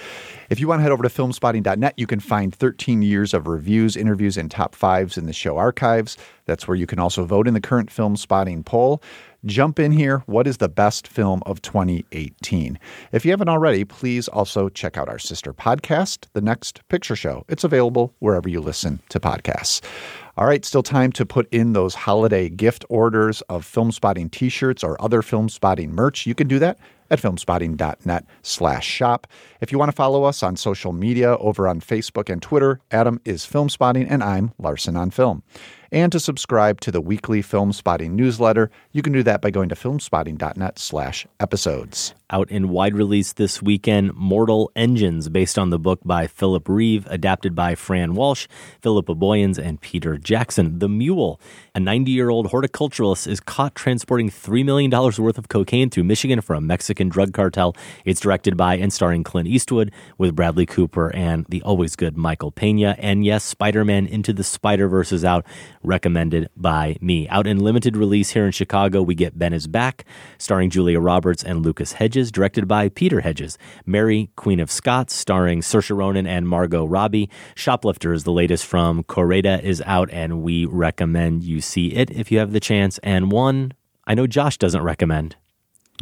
[0.53, 3.97] If you want to head over to filmspotting.net, you can find 13 years of reviews,
[3.97, 6.19] interviews, and top fives in the show archives.
[6.45, 9.03] That's where you can also vote in the current Film Spotting poll.
[9.47, 10.19] Jump in here.
[10.27, 12.79] What is the best film of 2018?
[13.13, 17.47] If you haven't already, please also check out our sister podcast, The Next Picture Show.
[17.49, 19.81] It's available wherever you listen to podcasts.
[20.37, 24.85] All right, still time to put in those holiday gift orders of Film Spotting t-shirts
[24.85, 26.27] or other Film Spotting merch.
[26.27, 26.79] You can do that
[27.13, 29.27] at filmspotting.net slash shop.
[29.61, 33.21] If you want to follow us on social media over on Facebook and Twitter, Adam
[33.25, 35.45] is Film Spotting and I'm Larsen on Film.
[35.93, 39.69] And to subscribe to the weekly Film Spotting newsletter, you can do that by going
[39.69, 42.15] to filmspotting.net slash episodes.
[42.31, 47.07] out in wide release this weekend Mortal Engines, based on the book by Philip Reeve,
[47.11, 48.49] adapted by Fran Walsh,
[48.81, 50.79] Philippa Boyens, and Peter Jackson.
[50.79, 51.39] The Mule,
[51.75, 56.41] a 90 year old horticulturalist, is caught transporting $3 million worth of cocaine through Michigan
[56.41, 57.75] for a Mexican drug cartel.
[58.05, 62.51] It's directed by and starring Clint Eastwood with Bradley Cooper and the always good Michael
[62.51, 62.95] Pena.
[62.99, 65.47] And yes, Spider Man Into the Spider Verse is out,
[65.83, 67.29] recommended by me.
[67.29, 70.05] Out in limited release here in Chicago, we get Ben is Back,
[70.39, 73.59] starring Julia Roberts and Lucas Hedges, directed by Peter Hedges.
[73.87, 77.31] Mary, Queen of Scots, starring Saoirse Ronan and Margot Robbie.
[77.55, 82.31] Shoplifter is the latest from Kore-eda is out, and we recommend you see it if
[82.31, 82.99] you have the chance.
[82.99, 83.73] And one
[84.07, 85.37] I know Josh doesn't recommend,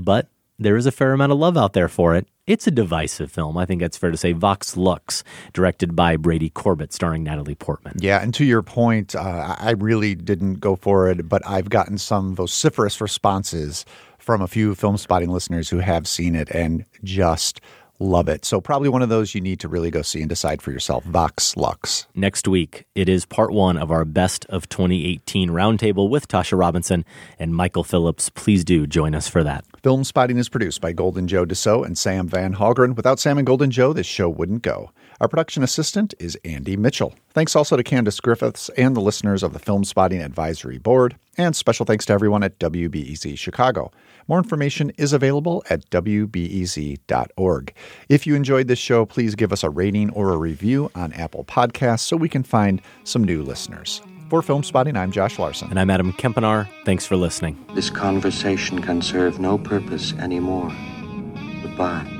[0.00, 0.28] but
[0.60, 2.28] there is a fair amount of love out there for it.
[2.46, 3.56] It's a divisive film.
[3.56, 4.32] I think that's fair to say.
[4.32, 7.96] Vox Lux, directed by Brady Corbet, starring Natalie Portman.
[7.98, 11.96] Yeah, and to your point, uh, I really didn't go for it, but I've gotten
[11.96, 13.84] some vociferous responses
[14.18, 17.60] from a few film spotting listeners who have seen it and just
[18.00, 18.44] love it.
[18.44, 21.04] So probably one of those you need to really go see and decide for yourself.
[21.04, 22.06] Vox Lux.
[22.14, 27.04] Next week, it is part one of our Best of 2018 roundtable with Tasha Robinson
[27.38, 28.30] and Michael Phillips.
[28.30, 29.64] Please do join us for that.
[29.82, 32.96] Film Spotting is produced by Golden Joe Deso and Sam Van Hallgren.
[32.96, 34.90] Without Sam and Golden Joe, this show wouldn't go.
[35.20, 37.14] Our production assistant is Andy Mitchell.
[37.34, 41.16] Thanks also to Candace Griffiths and the listeners of the Film Spotting Advisory Board.
[41.36, 43.92] And special thanks to everyone at WBEZ Chicago.
[44.30, 47.74] More information is available at WBEZ.org.
[48.08, 51.42] If you enjoyed this show, please give us a rating or a review on Apple
[51.42, 54.00] Podcasts so we can find some new listeners.
[54.28, 55.68] For Film Spotting, I'm Josh Larsen.
[55.70, 56.68] And I'm Adam Kempenaar.
[56.84, 57.58] Thanks for listening.
[57.74, 60.70] This conversation can serve no purpose anymore.
[61.62, 62.19] Goodbye.